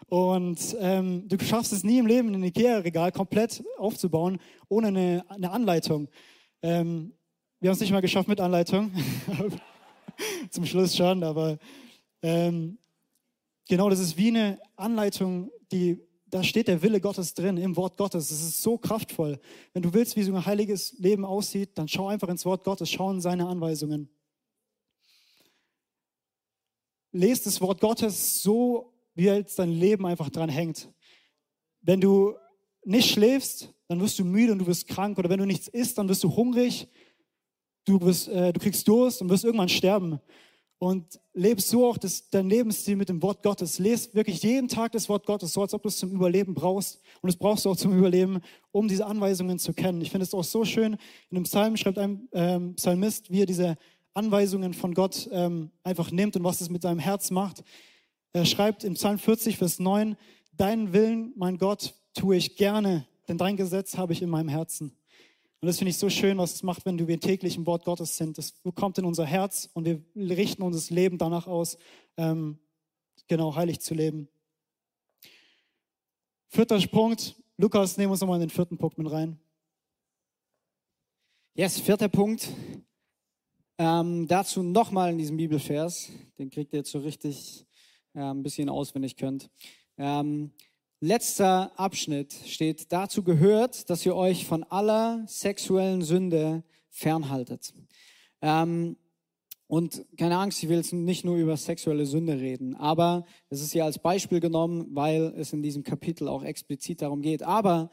[0.06, 5.50] und ähm, du schaffst es nie im Leben, ein Ikea-Regal komplett aufzubauen ohne eine, eine
[5.50, 6.06] Anleitung.
[6.62, 7.12] Ähm,
[7.58, 8.92] wir haben es nicht mal geschafft mit Anleitung.
[10.50, 11.58] zum Schluss schon, aber
[12.22, 12.78] ähm,
[13.68, 17.96] genau, das ist wie eine Anleitung, die da steht der Wille Gottes drin im Wort
[17.96, 18.28] Gottes.
[18.28, 19.40] Das ist so kraftvoll.
[19.72, 22.88] Wenn du willst, wie so ein heiliges Leben aussieht, dann schau einfach ins Wort Gottes,
[22.88, 24.08] schau in seine Anweisungen.
[27.12, 30.88] Lest das Wort Gottes so, wie jetzt dein Leben einfach dran hängt.
[31.80, 32.36] Wenn du
[32.84, 35.18] nicht schläfst, dann wirst du müde und du wirst krank.
[35.18, 36.86] Oder wenn du nichts isst, dann wirst du hungrig
[37.90, 40.20] du, wirst, äh, du kriegst Durst und wirst irgendwann sterben.
[40.78, 43.78] Und lebst so auch das, dein Lebensstil mit dem Wort Gottes.
[43.78, 47.00] Lest wirklich jeden Tag das Wort Gottes, so als ob du es zum Überleben brauchst.
[47.20, 48.40] Und das brauchst du auch zum Überleben,
[48.72, 50.00] um diese Anweisungen zu kennen.
[50.00, 50.94] Ich finde es auch so schön.
[51.28, 53.76] In einem Psalm schreibt ein ähm, Psalmist, wie er diese
[54.14, 57.62] Anweisungen von Gott ähm, einfach nimmt und was es mit seinem Herz macht.
[58.32, 60.16] Er schreibt in Psalm 40, Vers 9,
[60.56, 64.92] Deinen Willen, mein Gott, tue ich gerne, denn dein Gesetz habe ich in meinem Herzen.
[65.60, 68.16] Und das finde ich so schön, was es macht, wenn wir täglich im Wort Gottes
[68.16, 68.38] sind.
[68.38, 71.76] Das kommt in unser Herz und wir richten unser Leben danach aus,
[72.16, 72.58] ähm,
[73.28, 74.28] genau heilig zu leben.
[76.48, 77.36] Vierter Punkt.
[77.58, 79.38] Lukas, nehmen wir uns nochmal in den vierten Punkt mit rein.
[81.54, 82.48] Yes, vierter Punkt.
[83.76, 86.10] Ähm, dazu nochmal in diesem Bibelvers.
[86.38, 87.66] Den kriegt ihr jetzt so richtig
[88.14, 89.50] äh, ein bisschen auswendig könnt.
[89.98, 90.52] Ähm,
[91.00, 97.72] letzter Abschnitt steht, dazu gehört, dass ihr euch von aller sexuellen Sünde fernhaltet.
[98.42, 98.96] Ähm,
[99.66, 103.72] und keine Angst, ich will jetzt nicht nur über sexuelle Sünde reden, aber es ist
[103.72, 107.44] ja als Beispiel genommen, weil es in diesem Kapitel auch explizit darum geht.
[107.44, 107.90] Aber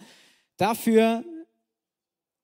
[0.58, 1.24] dafür,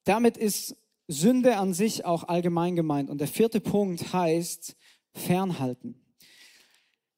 [0.04, 3.10] damit ist Sünde an sich auch allgemein gemeint.
[3.10, 4.76] Und der vierte Punkt heißt
[5.14, 6.00] fernhalten.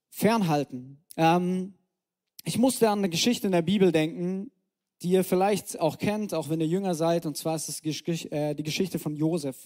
[0.09, 1.03] Fernhalten.
[1.17, 1.73] Ähm,
[2.45, 4.51] ich musste an eine Geschichte in der Bibel denken,
[5.01, 7.25] die ihr vielleicht auch kennt, auch wenn ihr jünger seid.
[7.25, 7.81] Und zwar ist es
[8.31, 9.57] äh, die Geschichte von Josef.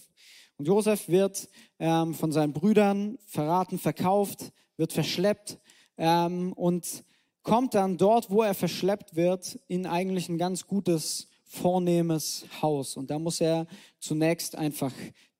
[0.56, 5.58] Und Josef wird ähm, von seinen Brüdern verraten, verkauft, wird verschleppt
[5.98, 7.04] ähm, und
[7.42, 12.96] kommt dann dort, wo er verschleppt wird, in eigentlich ein ganz gutes, vornehmes Haus.
[12.96, 13.66] Und da muss er
[13.98, 14.92] zunächst einfach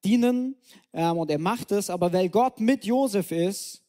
[0.05, 0.57] dienen
[0.93, 1.89] ähm, und er macht es.
[1.89, 3.83] Aber weil Gott mit Josef ist,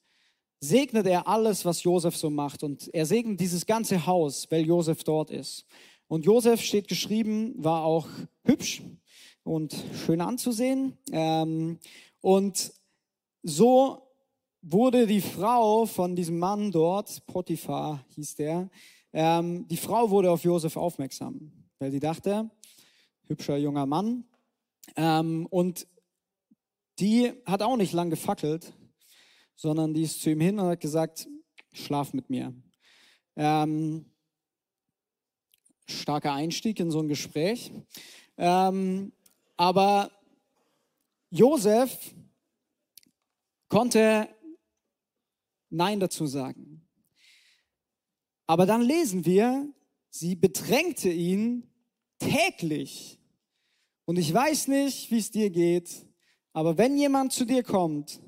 [0.61, 2.63] segnet er alles, was Josef so macht.
[2.63, 5.65] Und er segnet dieses ganze Haus, weil Josef dort ist.
[6.07, 8.07] Und Josef steht geschrieben, war auch
[8.43, 8.83] hübsch
[9.43, 10.97] und schön anzusehen.
[11.11, 11.79] Ähm,
[12.21, 12.71] und
[13.43, 14.07] so
[14.61, 18.69] wurde die Frau von diesem Mann dort, Potiphar hieß der,
[19.13, 22.49] ähm, die Frau wurde auf Josef aufmerksam, weil sie dachte,
[23.27, 24.25] hübscher junger Mann.
[24.95, 25.87] Ähm, und
[26.99, 28.73] die hat auch nicht lang gefackelt,
[29.61, 31.29] sondern die ist zu ihm hin und hat gesagt,
[31.71, 32.51] schlaf mit mir.
[33.35, 34.07] Ähm,
[35.85, 37.71] starker Einstieg in so ein Gespräch.
[38.37, 39.11] Ähm,
[39.57, 40.09] aber
[41.29, 42.15] Josef
[43.69, 44.27] konnte
[45.69, 46.89] Nein dazu sagen.
[48.47, 49.71] Aber dann lesen wir,
[50.09, 51.69] sie bedrängte ihn
[52.17, 53.19] täglich.
[54.05, 56.07] Und ich weiß nicht, wie es dir geht,
[56.51, 58.19] aber wenn jemand zu dir kommt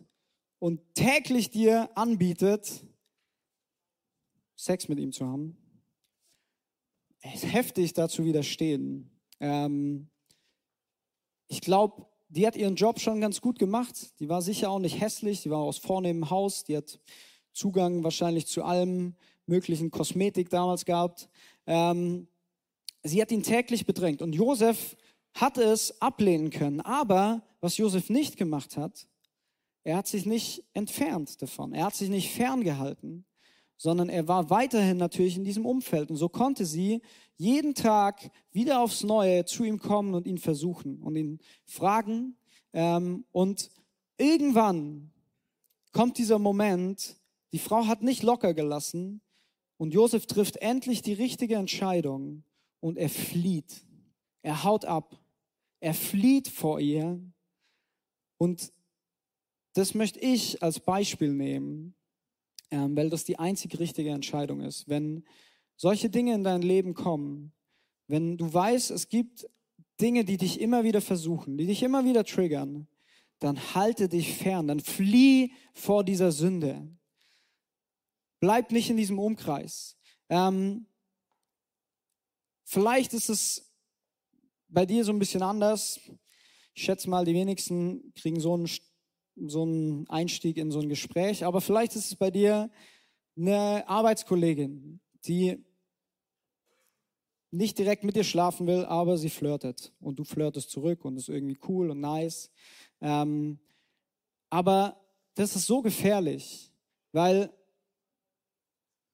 [0.63, 2.85] und täglich dir anbietet,
[4.55, 5.57] Sex mit ihm zu haben,
[7.33, 9.11] ist heftig dazu widerstehen.
[9.41, 10.07] Ähm,
[11.49, 14.17] ich glaube, die hat ihren Job schon ganz gut gemacht.
[14.21, 15.41] Die war sicher auch nicht hässlich.
[15.41, 16.63] Die war aus vornehmem Haus.
[16.63, 16.97] Die hat
[17.51, 21.27] Zugang wahrscheinlich zu allem möglichen Kosmetik damals gehabt.
[21.67, 22.29] Ähm,
[23.03, 24.21] sie hat ihn täglich bedrängt.
[24.21, 24.95] Und Josef
[25.33, 26.79] hat es ablehnen können.
[26.79, 29.09] Aber was Josef nicht gemacht hat,
[29.83, 31.73] er hat sich nicht entfernt davon.
[31.73, 33.25] Er hat sich nicht ferngehalten,
[33.77, 36.09] sondern er war weiterhin natürlich in diesem Umfeld.
[36.09, 37.01] Und so konnte sie
[37.35, 42.37] jeden Tag wieder aufs Neue zu ihm kommen und ihn versuchen und ihn fragen.
[42.71, 43.69] Ähm, und
[44.17, 45.11] irgendwann
[45.91, 47.17] kommt dieser Moment,
[47.51, 49.21] die Frau hat nicht locker gelassen
[49.77, 52.43] und Josef trifft endlich die richtige Entscheidung
[52.79, 53.85] und er flieht.
[54.41, 55.19] Er haut ab.
[55.79, 57.19] Er flieht vor ihr.
[58.37, 58.71] Und
[59.73, 61.95] das möchte ich als Beispiel nehmen,
[62.71, 64.87] ähm, weil das die einzig richtige Entscheidung ist.
[64.87, 65.25] Wenn
[65.75, 67.53] solche Dinge in dein Leben kommen,
[68.07, 69.49] wenn du weißt, es gibt
[69.99, 72.87] Dinge, die dich immer wieder versuchen, die dich immer wieder triggern,
[73.39, 76.87] dann halte dich fern, dann flieh vor dieser Sünde.
[78.39, 79.97] Bleib nicht in diesem Umkreis.
[80.29, 80.85] Ähm,
[82.63, 83.73] vielleicht ist es
[84.67, 85.99] bei dir so ein bisschen anders.
[86.73, 88.69] Ich schätze mal, die wenigsten kriegen so einen,
[89.35, 92.69] so einen Einstieg in so ein Gespräch, aber vielleicht ist es bei dir
[93.35, 95.63] eine Arbeitskollegin, die
[97.51, 101.29] nicht direkt mit dir schlafen will, aber sie flirtet und du flirtest zurück und ist
[101.29, 102.51] irgendwie cool und nice.
[102.99, 103.59] Ähm,
[104.49, 104.99] aber
[105.35, 106.71] das ist so gefährlich,
[107.11, 107.51] weil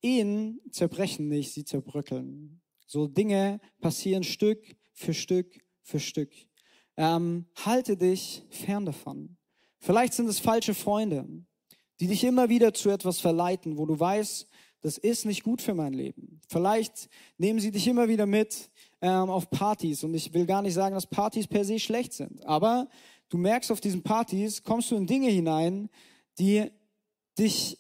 [0.01, 2.61] Ehen zerbrechen nicht, sie zerbröckeln.
[2.87, 6.31] So Dinge passieren Stück für Stück für Stück.
[6.95, 9.37] Ähm, halte dich fern davon.
[9.79, 11.27] Vielleicht sind es falsche Freunde,
[11.99, 14.47] die dich immer wieder zu etwas verleiten, wo du weißt,
[14.81, 16.39] das ist nicht gut für mein Leben.
[16.47, 18.69] Vielleicht nehmen sie dich immer wieder mit
[19.01, 22.45] ähm, auf Partys und ich will gar nicht sagen, dass Partys per se schlecht sind,
[22.45, 22.87] aber
[23.29, 25.89] du merkst auf diesen Partys, kommst du in Dinge hinein,
[26.37, 26.71] die
[27.37, 27.77] dich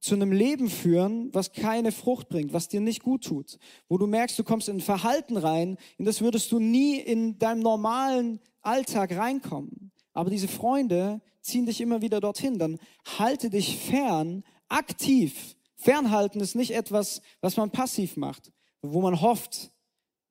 [0.00, 4.06] zu einem Leben führen, was keine Frucht bringt, was dir nicht gut tut, wo du
[4.06, 8.40] merkst, du kommst in ein Verhalten rein, in das würdest du nie in deinem normalen
[8.62, 9.90] Alltag reinkommen.
[10.16, 12.58] Aber diese Freunde ziehen dich immer wieder dorthin.
[12.58, 12.78] Dann
[13.18, 18.50] halte dich fern, aktiv Fernhalten ist nicht etwas, was man passiv macht,
[18.82, 19.70] wo man hofft,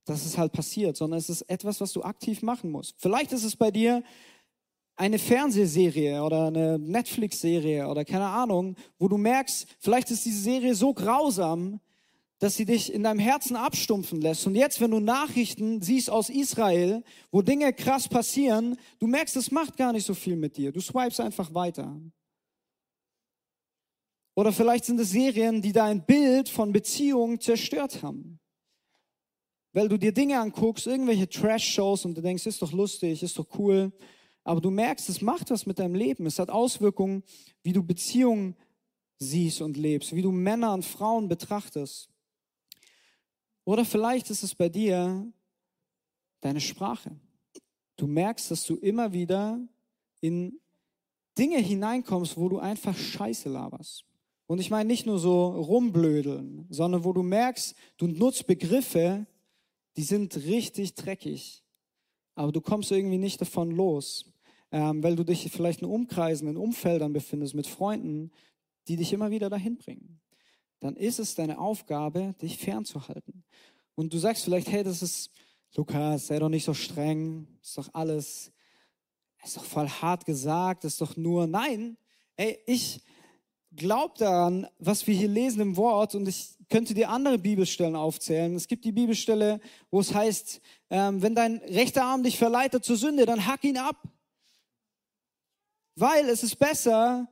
[0.05, 2.95] dass es halt passiert, sondern es ist etwas, was du aktiv machen musst.
[2.99, 4.03] Vielleicht ist es bei dir
[4.95, 10.73] eine Fernsehserie oder eine Netflix-Serie oder keine Ahnung, wo du merkst, vielleicht ist diese Serie
[10.73, 11.79] so grausam,
[12.39, 14.45] dass sie dich in deinem Herzen abstumpfen lässt.
[14.45, 19.51] Und jetzt, wenn du Nachrichten siehst aus Israel, wo Dinge krass passieren, du merkst, es
[19.51, 20.71] macht gar nicht so viel mit dir.
[20.71, 21.97] Du swipes einfach weiter.
[24.35, 28.39] Oder vielleicht sind es Serien, die dein Bild von Beziehungen zerstört haben.
[29.71, 33.47] Weil du dir Dinge anguckst, irgendwelche Trash-Shows und du denkst, ist doch lustig, ist doch
[33.57, 33.93] cool.
[34.43, 36.25] Aber du merkst, es macht was mit deinem Leben.
[36.25, 37.23] Es hat Auswirkungen,
[37.63, 38.55] wie du Beziehungen
[39.17, 42.09] siehst und lebst, wie du Männer und Frauen betrachtest.
[43.65, 45.32] Oder vielleicht ist es bei dir
[46.39, 47.19] deine Sprache.
[47.97, 49.60] Du merkst, dass du immer wieder
[50.21, 50.60] in
[51.38, 54.06] Dinge hineinkommst, wo du einfach Scheiße laberst.
[54.47, 59.25] Und ich meine nicht nur so rumblödeln, sondern wo du merkst, du nutzt Begriffe,
[59.97, 61.63] die sind richtig dreckig,
[62.36, 64.32] aber du kommst irgendwie nicht davon los,
[64.71, 68.32] ähm, weil du dich vielleicht in Umkreisen, in Umfeldern befindest mit Freunden,
[68.88, 70.21] die dich immer wieder dahin bringen
[70.79, 73.43] dann ist es deine Aufgabe, dich fernzuhalten.
[73.95, 75.31] Und du sagst vielleicht, hey, das ist,
[75.75, 78.51] Lukas, sei doch nicht so streng, ist doch alles,
[79.43, 81.97] ist doch voll hart gesagt, ist doch nur, nein,
[82.35, 83.01] ey, ich
[83.75, 88.55] glaube daran, was wir hier lesen im Wort und ich könnte dir andere Bibelstellen aufzählen.
[88.55, 89.59] Es gibt die Bibelstelle,
[89.91, 93.77] wo es heißt, ähm, wenn dein rechter Arm dich verleitet zur Sünde, dann hack ihn
[93.77, 94.01] ab.
[95.95, 97.27] Weil es ist besser,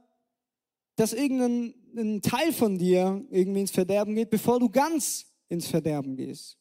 [0.96, 6.16] dass irgendein ein Teil von dir irgendwie ins Verderben geht, bevor du ganz ins Verderben
[6.16, 6.58] gehst.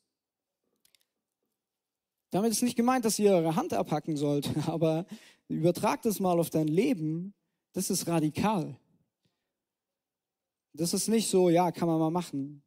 [2.30, 5.06] Damit ist nicht gemeint, dass ihr eure Hand abhacken sollt, aber
[5.48, 7.34] übertragt es mal auf dein Leben.
[7.72, 8.78] Das ist radikal.
[10.74, 12.62] Das ist nicht so, ja, kann man mal machen.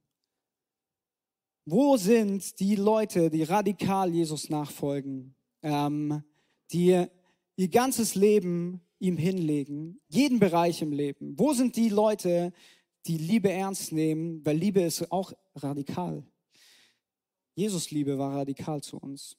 [1.65, 6.23] Wo sind die Leute, die radikal Jesus nachfolgen, ähm,
[6.71, 7.07] die
[7.55, 11.37] ihr ganzes Leben ihm hinlegen, jeden Bereich im Leben.
[11.37, 12.53] Wo sind die Leute,
[13.05, 14.45] die Liebe ernst nehmen?
[14.45, 16.23] Weil Liebe ist auch radikal.
[17.55, 19.37] Jesus Liebe war radikal zu uns.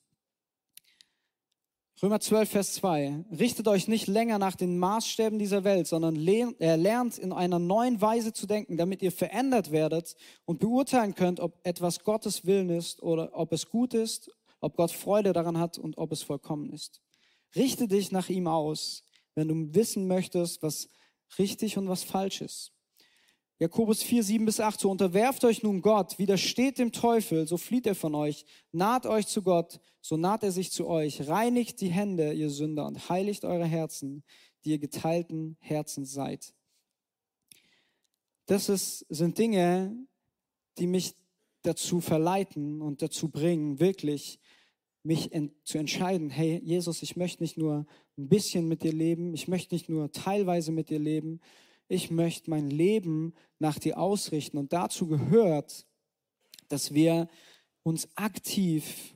[2.02, 3.24] Römer 12, Vers 2.
[3.38, 8.34] Richtet euch nicht länger nach den Maßstäben dieser Welt, sondern lernt in einer neuen Weise
[8.34, 10.14] zu denken, damit ihr verändert werdet
[10.44, 14.90] und beurteilen könnt, ob etwas Gottes Willen ist oder ob es gut ist, ob Gott
[14.90, 17.00] Freude daran hat und ob es vollkommen ist.
[17.54, 19.02] Richte dich nach ihm aus
[19.36, 20.88] wenn du wissen möchtest, was
[21.38, 22.72] richtig und was falsch ist.
[23.58, 27.86] Jakobus 4, 7 bis 8, so unterwerft euch nun Gott, widersteht dem Teufel, so flieht
[27.86, 31.88] er von euch, naht euch zu Gott, so naht er sich zu euch, reinigt die
[31.88, 34.24] Hände, ihr Sünder, und heiligt eure Herzen,
[34.64, 36.52] die ihr geteilten Herzen seid.
[38.44, 39.96] Das ist, sind Dinge,
[40.76, 41.14] die mich
[41.62, 44.38] dazu verleiten und dazu bringen, wirklich
[45.06, 47.86] mich in, zu entscheiden, hey Jesus, ich möchte nicht nur
[48.18, 51.40] ein bisschen mit dir leben, ich möchte nicht nur teilweise mit dir leben,
[51.88, 54.58] ich möchte mein Leben nach dir ausrichten.
[54.58, 55.86] Und dazu gehört,
[56.68, 57.28] dass wir
[57.84, 59.14] uns aktiv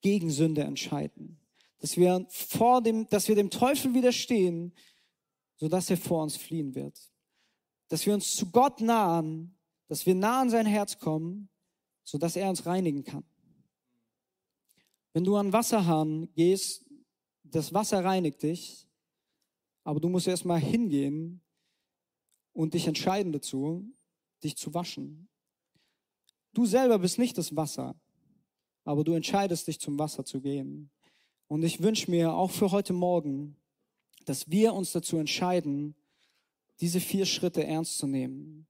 [0.00, 1.40] gegen Sünde entscheiden.
[1.80, 4.72] Dass wir, vor dem, dass wir dem Teufel widerstehen,
[5.56, 7.10] sodass er vor uns fliehen wird.
[7.88, 9.56] Dass wir uns zu Gott nahen,
[9.88, 11.48] dass wir nah an sein Herz kommen,
[12.04, 13.24] sodass er uns reinigen kann.
[15.12, 16.86] Wenn du an Wasserhahn gehst,
[17.44, 18.86] das Wasser reinigt dich,
[19.84, 21.42] aber du musst erstmal hingehen
[22.52, 23.84] und dich entscheiden dazu,
[24.42, 25.28] dich zu waschen.
[26.54, 27.94] Du selber bist nicht das Wasser,
[28.84, 30.90] aber du entscheidest dich zum Wasser zu gehen.
[31.48, 33.56] Und ich wünsche mir auch für heute Morgen,
[34.24, 35.94] dass wir uns dazu entscheiden,
[36.80, 38.66] diese vier Schritte ernst zu nehmen.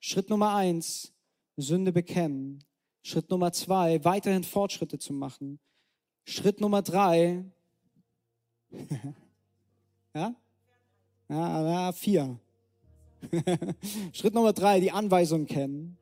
[0.00, 1.12] Schritt Nummer eins,
[1.56, 2.64] Sünde bekennen.
[3.02, 5.60] Schritt Nummer zwei, weiterhin Fortschritte zu machen.
[6.24, 7.44] Schritt Nummer drei.
[10.14, 10.34] ja?
[11.28, 12.38] Ja, vier.
[14.12, 15.96] Schritt Nummer drei, die Anweisung kennen.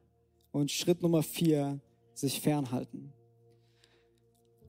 [0.52, 1.78] Und Schritt Nummer vier,
[2.14, 3.12] sich fernhalten.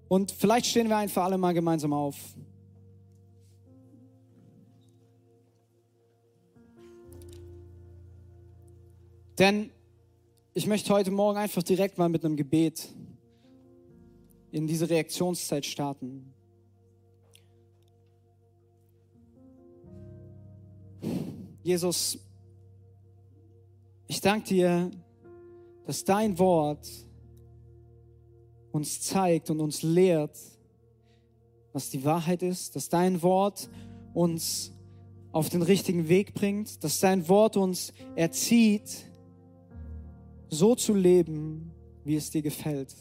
[0.07, 2.17] Und vielleicht stehen wir einfach alle mal gemeinsam auf.
[9.39, 9.71] Denn
[10.53, 12.89] ich möchte heute Morgen einfach direkt mal mit einem Gebet
[14.52, 16.34] in diese Reaktionszeit starten.
[21.64, 22.20] Jesus,
[24.08, 24.91] ich danke dir,
[25.86, 26.88] dass dein Wort
[28.72, 30.38] uns zeigt und uns lehrt,
[31.74, 33.70] was die Wahrheit ist, dass dein Wort
[34.14, 34.74] uns
[35.32, 39.06] auf den richtigen Weg bringt, dass dein Wort uns erzieht,
[40.49, 41.72] so zu leben,
[42.04, 42.93] wie es dir gefällt.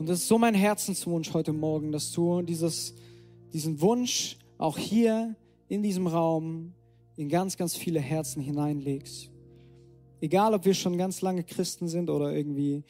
[0.00, 2.94] Und das ist so mein Herzenswunsch heute Morgen, dass du dieses,
[3.52, 5.36] diesen Wunsch auch hier
[5.68, 6.72] in diesem Raum
[7.18, 9.30] in ganz, ganz viele Herzen hineinlegst.
[10.22, 12.82] Egal, ob wir schon ganz lange Christen sind oder irgendwie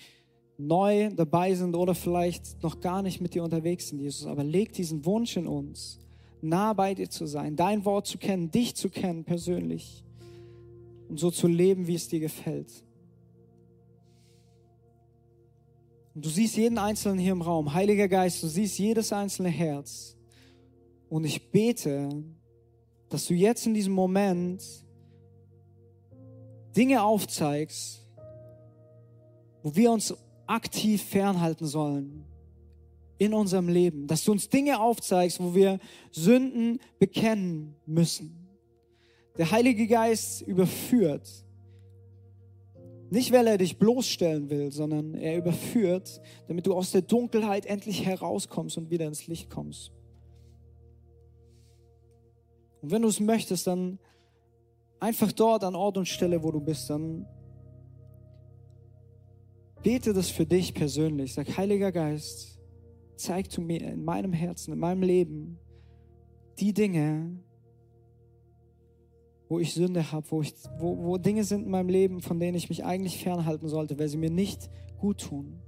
[0.57, 4.73] neu dabei sind oder vielleicht noch gar nicht mit dir unterwegs sind, Jesus, aber leg
[4.73, 5.99] diesen Wunsch in uns,
[6.41, 10.05] nah bei dir zu sein, dein Wort zu kennen, dich zu kennen persönlich
[11.09, 12.71] und so zu leben, wie es dir gefällt.
[16.15, 20.17] Und du siehst jeden Einzelnen hier im Raum, Heiliger Geist, du siehst jedes einzelne Herz.
[21.09, 22.09] Und ich bete,
[23.09, 24.63] dass du jetzt in diesem Moment
[26.77, 28.07] Dinge aufzeigst,
[29.63, 30.15] wo wir uns
[30.47, 32.25] aktiv fernhalten sollen
[33.19, 34.07] in unserem Leben.
[34.07, 35.79] Dass du uns Dinge aufzeigst, wo wir
[36.11, 38.49] Sünden bekennen müssen.
[39.37, 41.29] Der Heilige Geist überführt.
[43.11, 48.07] Nicht, weil er dich bloßstellen will, sondern er überführt, damit du aus der Dunkelheit endlich
[48.07, 49.91] herauskommst und wieder ins Licht kommst.
[52.81, 53.99] Und wenn du es möchtest, dann
[55.01, 57.27] einfach dort an Ort und Stelle, wo du bist, dann
[59.83, 61.35] bete das für dich persönlich.
[61.35, 62.61] Sag, Heiliger Geist,
[63.17, 65.59] zeig du mir in meinem Herzen, in meinem Leben
[66.61, 67.43] die Dinge,
[69.51, 70.45] wo ich Sünde habe, wo,
[70.79, 74.07] wo, wo Dinge sind in meinem Leben, von denen ich mich eigentlich fernhalten sollte, weil
[74.07, 75.61] sie mir nicht gut tun.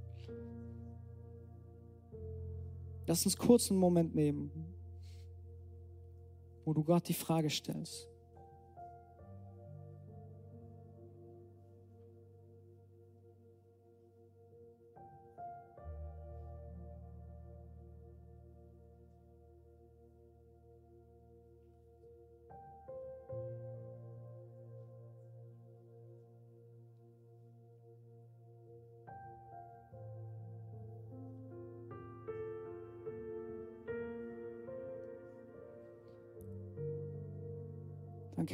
[3.05, 4.49] Lass uns kurz einen Moment nehmen,
[6.63, 8.09] wo du Gott die Frage stellst.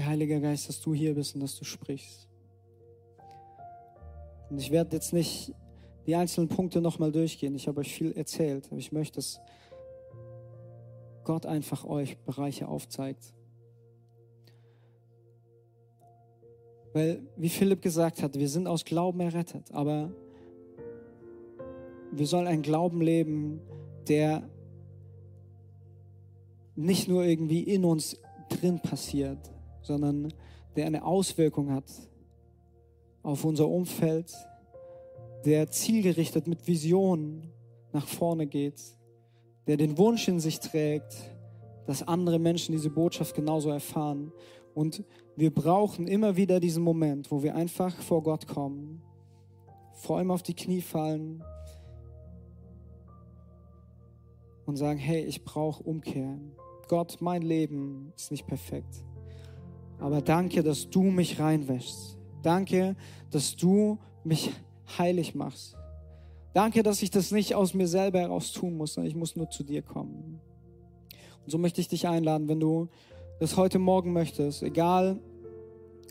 [0.10, 2.28] Heiliger Geist, dass du hier bist und dass du sprichst.
[4.50, 5.54] Und ich werde jetzt nicht
[6.08, 7.54] die einzelnen Punkte nochmal durchgehen.
[7.54, 9.40] Ich habe euch viel erzählt, aber ich möchte, dass
[11.24, 13.36] Gott einfach euch Bereiche aufzeigt.
[16.94, 20.12] Weil, wie Philipp gesagt hat, wir sind aus Glauben errettet, aber
[22.12, 23.62] wir sollen einen Glauben leben,
[24.08, 24.50] der
[26.76, 28.18] nicht nur irgendwie in uns
[28.50, 29.38] drin passiert,
[29.82, 30.34] sondern
[30.76, 31.86] der eine Auswirkung hat
[33.24, 34.34] auf unser Umfeld,
[35.46, 37.52] der zielgerichtet mit Visionen
[37.92, 38.82] nach vorne geht,
[39.68, 41.16] der den Wunsch in sich trägt,
[41.86, 44.32] dass andere Menschen diese Botschaft genauso erfahren.
[44.74, 45.04] Und
[45.36, 49.02] wir brauchen immer wieder diesen Moment, wo wir einfach vor Gott kommen,
[49.94, 51.44] vor ihm auf die Knie fallen
[54.66, 56.38] und sagen, hey, ich brauche Umkehr.
[56.88, 59.04] Gott, mein Leben ist nicht perfekt.
[60.00, 62.18] Aber danke, dass du mich reinwäschst.
[62.42, 62.96] Danke,
[63.32, 64.52] dass du mich
[64.98, 65.76] heilig machst.
[66.54, 69.50] Danke, dass ich das nicht aus mir selber heraus tun muss, sondern ich muss nur
[69.50, 70.40] zu dir kommen.
[71.46, 72.88] Und so möchte ich dich einladen, wenn du
[73.40, 75.20] das heute Morgen möchtest, egal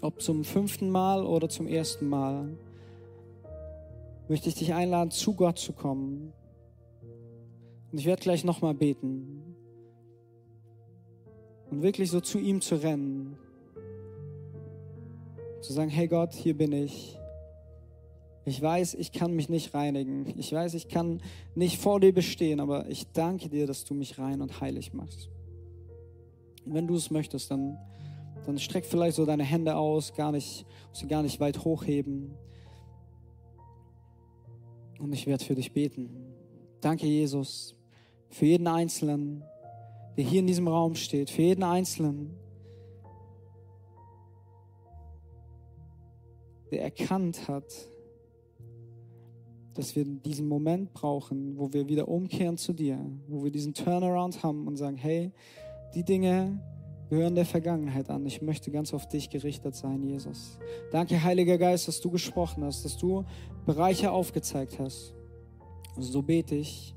[0.01, 2.57] ob zum fünften Mal oder zum ersten Mal,
[4.29, 6.33] möchte ich dich einladen, zu Gott zu kommen.
[7.91, 9.57] Und ich werde gleich nochmal beten.
[11.71, 13.39] Und wirklich so zu ihm zu rennen
[15.61, 17.19] zu sagen, hey Gott, hier bin ich.
[18.45, 20.27] Ich weiß, ich kann mich nicht reinigen.
[20.39, 21.21] Ich weiß, ich kann
[21.55, 25.29] nicht vor dir bestehen, aber ich danke dir, dass du mich rein und heilig machst.
[26.65, 27.77] Und wenn du es möchtest, dann,
[28.47, 32.31] dann streck vielleicht so deine Hände aus, gar nicht, sie gar nicht weit hochheben.
[34.99, 36.09] Und ich werde für dich beten.
[36.81, 37.75] Danke, Jesus,
[38.31, 39.45] für jeden Einzelnen,
[40.17, 42.35] der hier in diesem Raum steht, für jeden Einzelnen,
[46.71, 47.65] der erkannt hat,
[49.75, 52.99] dass wir diesen Moment brauchen, wo wir wieder umkehren zu dir,
[53.29, 55.31] wo wir diesen Turnaround haben und sagen, hey,
[55.95, 56.61] die Dinge
[57.09, 58.27] gehören der Vergangenheit an.
[58.27, 60.59] Ich möchte ganz auf dich gerichtet sein, Jesus.
[60.91, 63.25] Danke, Heiliger Geist, dass du gesprochen hast, dass du
[63.67, 65.15] Bereiche aufgezeigt hast.
[65.97, 66.95] So bete ich,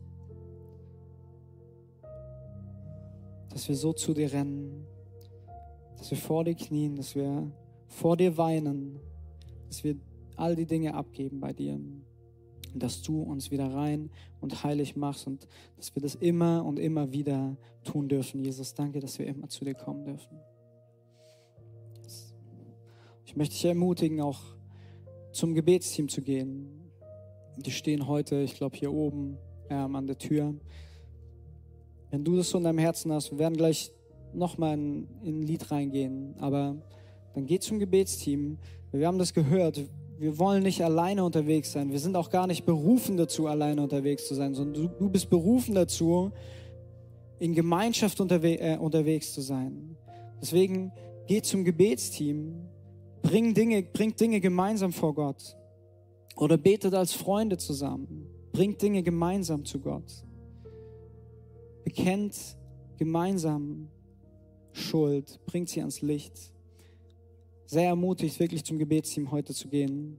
[3.49, 4.85] dass wir so zu dir rennen,
[5.97, 7.51] dass wir vor dir knien, dass wir
[7.87, 8.99] vor dir weinen
[9.71, 9.95] dass wir
[10.35, 11.75] all die Dinge abgeben bei dir.
[11.75, 12.03] Und
[12.73, 14.09] dass du uns wieder rein
[14.41, 15.47] und heilig machst und
[15.77, 17.55] dass wir das immer und immer wieder
[17.85, 18.43] tun dürfen.
[18.43, 20.39] Jesus, danke, dass wir immer zu dir kommen dürfen.
[23.25, 24.41] Ich möchte dich ermutigen, auch
[25.31, 26.67] zum Gebetsteam zu gehen.
[27.57, 29.37] Die stehen heute, ich glaube, hier oben
[29.69, 30.53] ähm, an der Tür.
[32.09, 33.93] Wenn du das so in deinem Herzen hast, wir werden gleich
[34.33, 36.75] nochmal in, in ein Lied reingehen, aber
[37.33, 38.57] dann geht zum Gebetsteam.
[38.91, 39.81] Wir haben das gehört.
[40.19, 41.91] Wir wollen nicht alleine unterwegs sein.
[41.91, 45.29] Wir sind auch gar nicht berufen dazu, alleine unterwegs zu sein, sondern du, du bist
[45.29, 46.31] berufen dazu,
[47.39, 49.97] in Gemeinschaft unterwe äh, unterwegs zu sein.
[50.39, 50.91] Deswegen
[51.25, 52.53] geht zum Gebetsteam,
[53.23, 55.57] bring Dinge, bringt Dinge gemeinsam vor Gott
[56.35, 60.23] oder betet als Freunde zusammen, bringt Dinge gemeinsam zu Gott,
[61.83, 62.57] bekennt
[62.97, 63.87] gemeinsam
[64.71, 66.53] Schuld, bringt sie ans Licht.
[67.71, 70.17] Sehr ermutigt, wirklich zum Gebetsteam heute zu gehen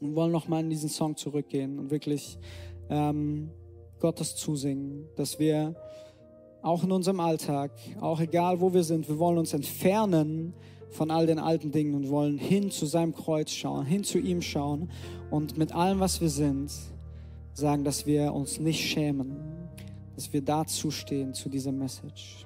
[0.00, 2.36] und wollen nochmal in diesen Song zurückgehen und wirklich
[2.90, 3.48] ähm,
[4.00, 5.76] Gottes zusingen, dass wir
[6.62, 7.70] auch in unserem Alltag,
[8.00, 10.52] auch egal wo wir sind, wir wollen uns entfernen
[10.90, 14.42] von all den alten Dingen und wollen hin zu seinem Kreuz schauen, hin zu ihm
[14.42, 14.90] schauen
[15.30, 16.72] und mit allem, was wir sind,
[17.52, 19.36] sagen, dass wir uns nicht schämen,
[20.16, 22.44] dass wir dazu stehen zu dieser Message.